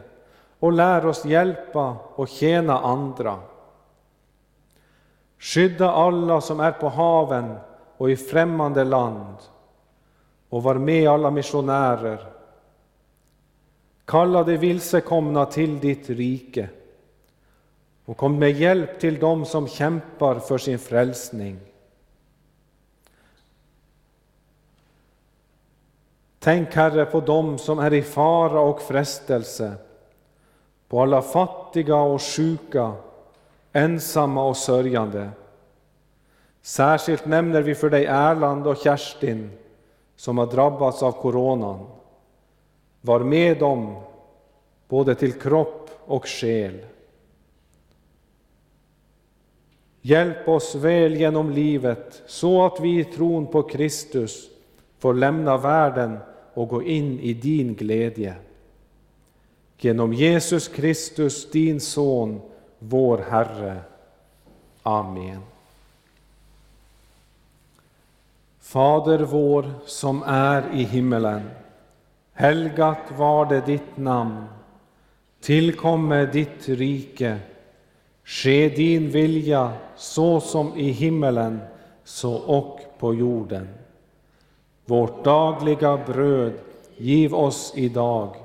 och 0.59 0.73
lär 0.73 1.07
oss 1.07 1.25
hjälpa 1.25 1.97
och 2.14 2.29
tjäna 2.29 2.79
andra. 2.79 3.39
Skydda 5.39 5.93
alla 5.93 6.41
som 6.41 6.61
är 6.61 6.73
på 6.73 6.89
haven 6.89 7.57
och 8.03 8.11
i 8.11 8.16
främmande 8.16 8.84
land 8.84 9.36
och 10.48 10.62
var 10.62 10.74
med 10.74 11.09
alla 11.09 11.30
missionärer. 11.30 12.26
Kalla 14.05 14.44
de 14.44 14.57
vilsekomna 14.57 15.46
till 15.46 15.80
ditt 15.80 16.11
rike 16.11 16.68
och 18.05 18.16
kom 18.16 18.38
med 18.38 18.50
hjälp 18.50 19.00
till 19.00 19.18
dem 19.18 19.44
som 19.44 19.68
kämpar 19.68 20.38
för 20.38 20.59
sin 20.59 20.78
frälsning. 20.78 21.59
Tänk, 26.38 26.74
Herre, 26.74 27.05
på 27.05 27.20
dem 27.20 27.59
som 27.59 27.78
är 27.78 27.92
i 27.92 28.03
fara 28.03 28.61
och 28.61 28.82
frestelse, 28.82 29.74
på 30.88 31.03
alla 31.03 31.22
fattiga 31.22 31.96
och 31.96 32.22
sjuka, 32.22 32.92
ensamma 33.72 34.44
och 34.44 34.57
sörjande. 34.57 35.30
Särskilt 36.63 37.27
nämner 37.27 37.63
vi 37.63 37.75
för 37.75 37.91
dig 37.91 38.07
Erland 38.07 38.67
och 38.67 38.77
Kerstin 38.77 39.51
som 40.17 40.39
har 40.39 40.47
drabbats 40.47 41.03
av 41.03 41.13
coronan. 41.13 41.87
Var 43.01 43.21
med 43.21 43.59
dem, 43.59 44.03
både 44.89 45.15
till 45.15 45.33
kropp 45.33 45.91
och 46.05 46.29
själ. 46.29 46.79
Hjälp 50.01 50.49
oss 50.49 50.75
väl 50.75 51.15
genom 51.15 51.51
livet 51.51 52.23
så 52.27 52.67
att 52.67 52.81
vi 52.81 53.01
i 53.01 53.05
tron 53.05 53.47
på 53.47 53.63
Kristus 53.63 54.51
får 54.99 55.15
lämna 55.15 55.57
världen 55.57 56.19
och 56.55 56.69
gå 56.69 56.83
in 56.83 57.21
i 57.21 57.35
din 57.35 57.75
glädje. 57.75 58.35
Genom 59.79 60.13
Jesus 60.13 60.69
Kristus, 60.69 61.51
din 61.51 61.81
Son, 61.81 62.41
vår 62.79 63.19
Herre. 63.19 63.81
Amen. 64.83 65.51
Fader 68.73 69.18
vår 69.18 69.70
som 69.87 70.23
är 70.27 70.64
i 70.75 70.83
himmelen. 70.83 71.51
Helgat 72.33 72.99
var 73.16 73.47
det 73.47 73.66
ditt 73.66 73.97
namn. 73.97 74.45
Tillkomme 75.41 76.27
ditt 76.27 76.68
rike. 76.68 77.39
Ske 78.25 78.68
din 78.68 79.11
vilja 79.11 79.73
så 79.97 80.41
som 80.41 80.77
i 80.77 80.91
himmelen, 80.91 81.61
så 82.05 82.35
och 82.35 82.81
på 82.99 83.14
jorden. 83.14 83.68
Vårt 84.85 85.25
dagliga 85.25 85.97
bröd 86.07 86.53
giv 86.97 87.35
oss 87.35 87.73
idag 87.77 88.37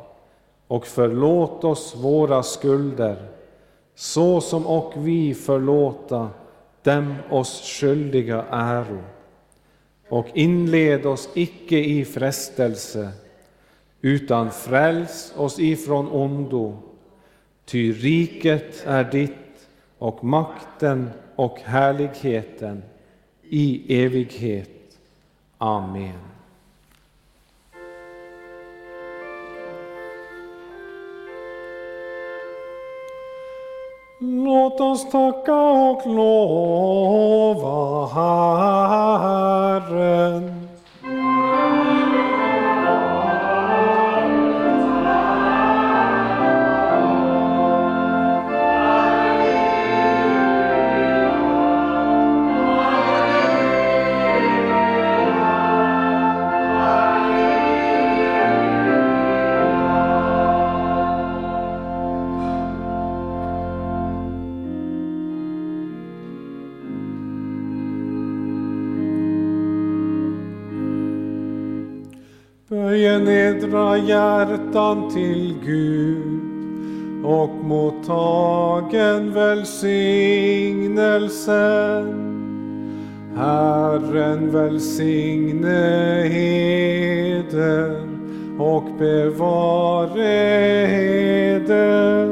och 0.67 0.87
förlåt 0.87 1.63
oss 1.63 1.95
våra 1.95 2.43
skulder 2.43 3.27
så 3.95 4.41
som 4.41 4.67
och 4.67 4.93
vi 4.95 5.33
förlåta 5.33 6.29
dem 6.83 7.15
oss 7.29 7.61
skyldiga 7.61 8.45
äro. 8.51 9.16
Och 10.09 10.27
inled 10.33 11.05
oss 11.05 11.29
icke 11.33 11.77
i 11.77 12.05
frestelse 12.05 13.11
utan 14.01 14.51
fräls 14.51 15.33
oss 15.35 15.59
ifrån 15.59 16.07
ondo. 16.07 16.77
Ty 17.65 17.93
riket 17.93 18.83
är 18.85 19.03
ditt 19.03 19.67
och 19.97 20.23
makten 20.23 21.09
och 21.35 21.59
härligheten 21.59 22.83
i 23.43 24.03
evighet. 24.03 24.97
Amen. 25.57 26.36
Låt 34.19 34.81
oss 34.81 35.09
tacka 35.11 35.53
och 35.53 36.07
lova 36.07 37.57
Herren. 39.67 40.66
Böje 73.07 73.49
edra 73.49 73.97
hjärtan 73.97 75.11
till 75.13 75.55
Gud 75.65 77.25
och 77.25 77.55
mottagen 77.63 79.33
välsignelsen. 79.33 82.33
Herren 83.35 84.51
välsigne 84.51 86.23
heder 86.27 88.07
och 88.59 88.85
bevare 88.99 90.87
heder. 90.87 92.27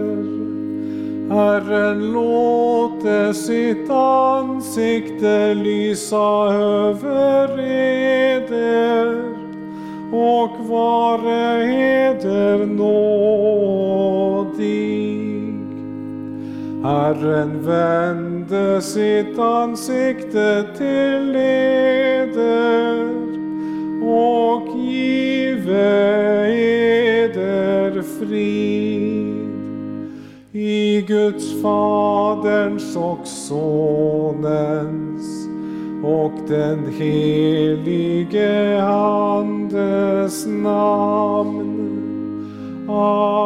Herren 1.30 2.12
låte 2.12 3.34
sitt 3.34 3.90
ansikte 3.90 5.54
lysa 5.54 6.54
över 6.54 7.60
eder 7.60 9.35
och 10.16 10.68
vare 10.70 11.64
eder 11.64 12.66
nådig. 12.66 14.06
Herren 16.84 17.62
vände 17.62 18.82
sitt 18.82 19.40
ansikte 19.40 20.66
till 20.78 21.36
eder 21.36 23.06
och 24.04 24.78
give 24.78 25.76
eder 27.24 28.02
frid. 28.02 29.36
I 30.52 31.02
Guds 31.02 31.62
Faderns 31.62 32.96
och 32.96 33.28
Sonens 33.28 34.76
och 36.04 36.35
den 36.48 36.94
helige 36.94 38.82
Andes 38.82 40.46
namn. 40.46 41.72
Amen. 42.90 43.46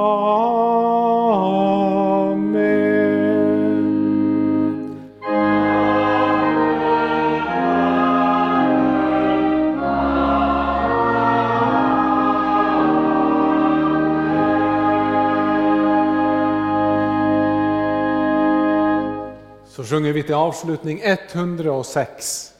Så 19.67 19.83
sjunger 19.83 20.13
vi 20.13 20.23
till 20.23 20.35
avslutning 20.35 21.01
106. 21.03 22.53